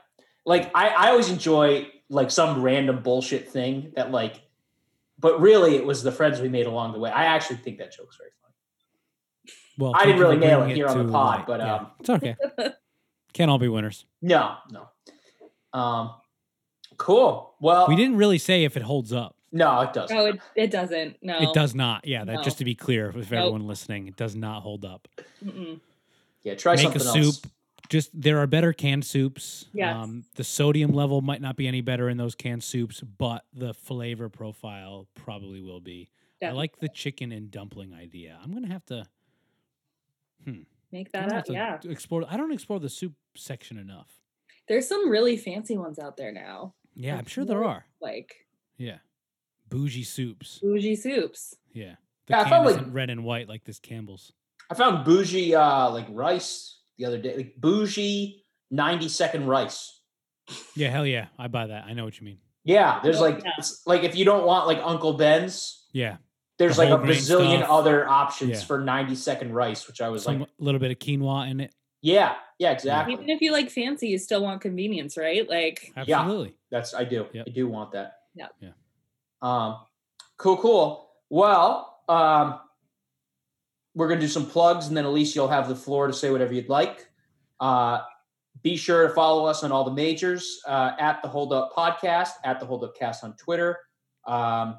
[0.44, 4.42] Like I, I always enjoy like some random bullshit thing that like,
[5.20, 7.10] but really it was the friends we made along the way.
[7.10, 8.43] I actually think that joke's very funny.
[9.78, 11.46] Well, I didn't really nail it here on the pod, light.
[11.46, 12.36] but, Yeah, um, it's okay.
[13.32, 14.04] Can't all be winners.
[14.22, 14.88] No, no.
[15.78, 16.12] Um,
[16.96, 17.54] cool.
[17.60, 19.36] Well, We didn't really say if it holds up.
[19.50, 20.16] No, it doesn't.
[20.16, 21.16] Oh, it, it doesn't.
[21.22, 22.06] No, It does not.
[22.06, 22.42] Yeah, that No.
[22.42, 23.32] just to be clear, if Nope.
[23.32, 25.06] everyone listening, it does not hold up.
[25.44, 25.80] Mm-mm.
[26.42, 27.40] yeah, try Make a something else.
[27.42, 27.50] soup.
[27.90, 29.66] Just there are better canned soups.
[29.72, 29.94] Yes.
[29.94, 33.74] Um, the sodium level might not be any better in those canned soups, but the
[33.74, 36.08] flavor profile probably will be.
[36.42, 38.38] I like the chicken and dumpling idea.
[38.42, 39.04] I'm gonna have to.
[40.92, 41.44] Make that gonna up.
[41.48, 42.24] Yeah, explore.
[42.28, 44.20] I don't explore the soup section enough.
[44.68, 46.74] there's some really fancy ones out there now.
[46.94, 47.84] Yeah, I'm sure there are.
[48.00, 48.32] Like
[48.78, 48.98] Yeah,
[49.68, 50.60] bougie soups.
[50.62, 51.54] bougie soups.
[51.72, 54.32] Yeah, the Yeah, I can found, like- isn't red and white like this Campbell's.
[54.70, 57.36] I found bougie uh like rice the other day.
[57.36, 60.00] Like bougie 90 second rice.
[60.76, 61.84] Yeah, hell yeah, I buy that.
[61.86, 62.38] I know what you mean.
[62.64, 63.52] Yeah, there's like yeah.
[63.86, 66.16] like if you don't want like Uncle Ben's, Yeah,
[66.58, 67.70] there's The like a whole grain bazillion stuff.
[67.70, 68.60] other options Yeah.
[68.66, 71.60] for 90 second rice, which I was some like, a little bit of quinoa in
[71.60, 71.74] it.
[72.02, 73.14] yeah, yeah, exactly.
[73.14, 75.48] Even if you like fancy, you still want convenience, right?
[75.48, 76.44] Like Yeah.
[76.70, 77.26] That's I do.
[77.32, 77.44] Yep.
[77.48, 78.18] I do want that.
[78.34, 78.48] Yeah.
[78.60, 78.70] Yeah.
[79.42, 79.78] Um,
[80.38, 81.10] cool, cool.
[81.30, 82.60] Well, um,
[83.94, 86.52] we're gonna do some plugs, and then Elyse, you'll have the floor to say whatever
[86.52, 87.06] you'd like.
[87.60, 88.00] Uh,
[88.62, 92.30] be sure to follow us on all the majors uh, at the Hold Up Podcast,
[92.44, 93.78] at the Hold Up Cast on Twitter.
[94.26, 94.78] Um,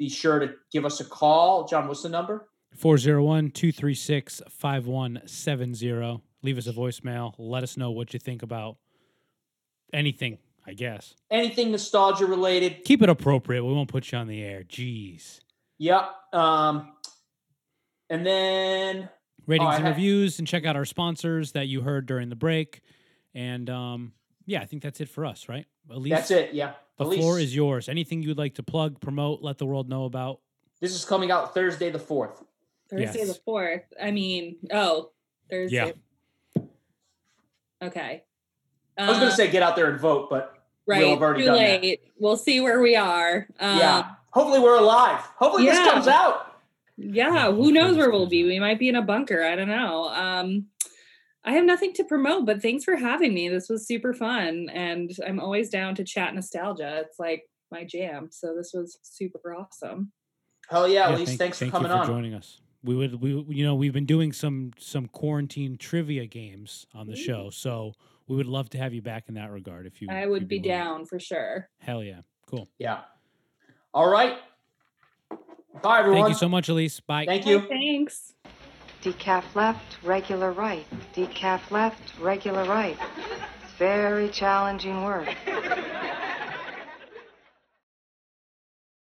[0.00, 1.68] be sure to give us a call.
[1.68, 2.48] Jon, what's the number?
[2.74, 6.22] 401 236 5170.
[6.42, 7.34] Leave us a voicemail.
[7.36, 8.78] Let us know what you think about
[9.92, 11.14] anything, I guess.
[11.30, 12.82] Anything nostalgia related?
[12.84, 13.62] Keep it appropriate.
[13.62, 14.62] We won't put you on the air.
[14.62, 15.40] Jeez.
[15.76, 16.10] Yep.
[16.32, 16.92] Um,
[18.08, 19.10] and then
[19.46, 22.80] Ratings I and reviews, and check out our sponsors that you heard during the break.
[23.34, 24.12] And um,
[24.50, 25.64] yeah, I think that's it for us, right?
[25.88, 26.52] Elyse, that's it.
[26.52, 26.72] Yeah.
[26.98, 27.88] The Elyse, floor is yours.
[27.88, 30.40] Anything you'd like to plug, promote, let the world know about?
[30.80, 32.42] This is coming out Thursday the fourth.
[32.90, 33.84] Thursday the fourth.
[34.02, 35.10] I mean, oh,
[35.48, 35.94] Thursday.
[36.56, 36.62] Yeah.
[37.82, 38.24] Okay.
[38.98, 41.06] I was gonna Uh, say get out there and vote, but right.
[41.06, 41.82] have already too done that.
[41.82, 42.00] late.
[42.18, 43.46] We'll see where we are.
[43.60, 44.10] Um, yeah.
[44.32, 45.20] Hopefully we're alive.
[45.36, 46.54] Hopefully this comes out.
[46.96, 48.44] Yeah, hopefully who knows where we'll be?
[48.44, 49.42] We might be in a bunker.
[49.44, 50.08] I don't know.
[50.08, 50.66] Um,
[51.44, 53.48] I have nothing to promote, but thanks for having me.
[53.48, 57.02] This was super fun, and I'm always down to chat nostalgia.
[57.06, 58.28] It's like my jam.
[58.30, 60.12] So this was super awesome.
[60.68, 61.26] Hell yeah, Yeah, Elyse.
[61.26, 62.06] thank- thanks for coming you for on.
[62.06, 62.60] joining us.
[62.82, 67.16] We would, we, you know, we've been doing some some quarantine trivia games on the
[67.16, 67.92] show, so
[68.26, 69.86] we would love to have you back in that regard.
[69.86, 70.68] If you, I would you'd be willing.
[70.78, 71.68] down for sure.
[71.78, 72.68] Hell yeah, cool.
[72.78, 73.00] Yeah.
[73.92, 74.38] All right.
[75.82, 76.22] Bye everyone.
[76.22, 77.00] Thank you so much, Elyse.
[77.06, 77.26] Bye.
[77.26, 77.66] Thank you.
[77.68, 78.32] Thanks.
[79.02, 80.86] Decaf left, regular right.
[81.14, 82.98] Decaf left, regular right.
[83.62, 85.28] It's very challenging work.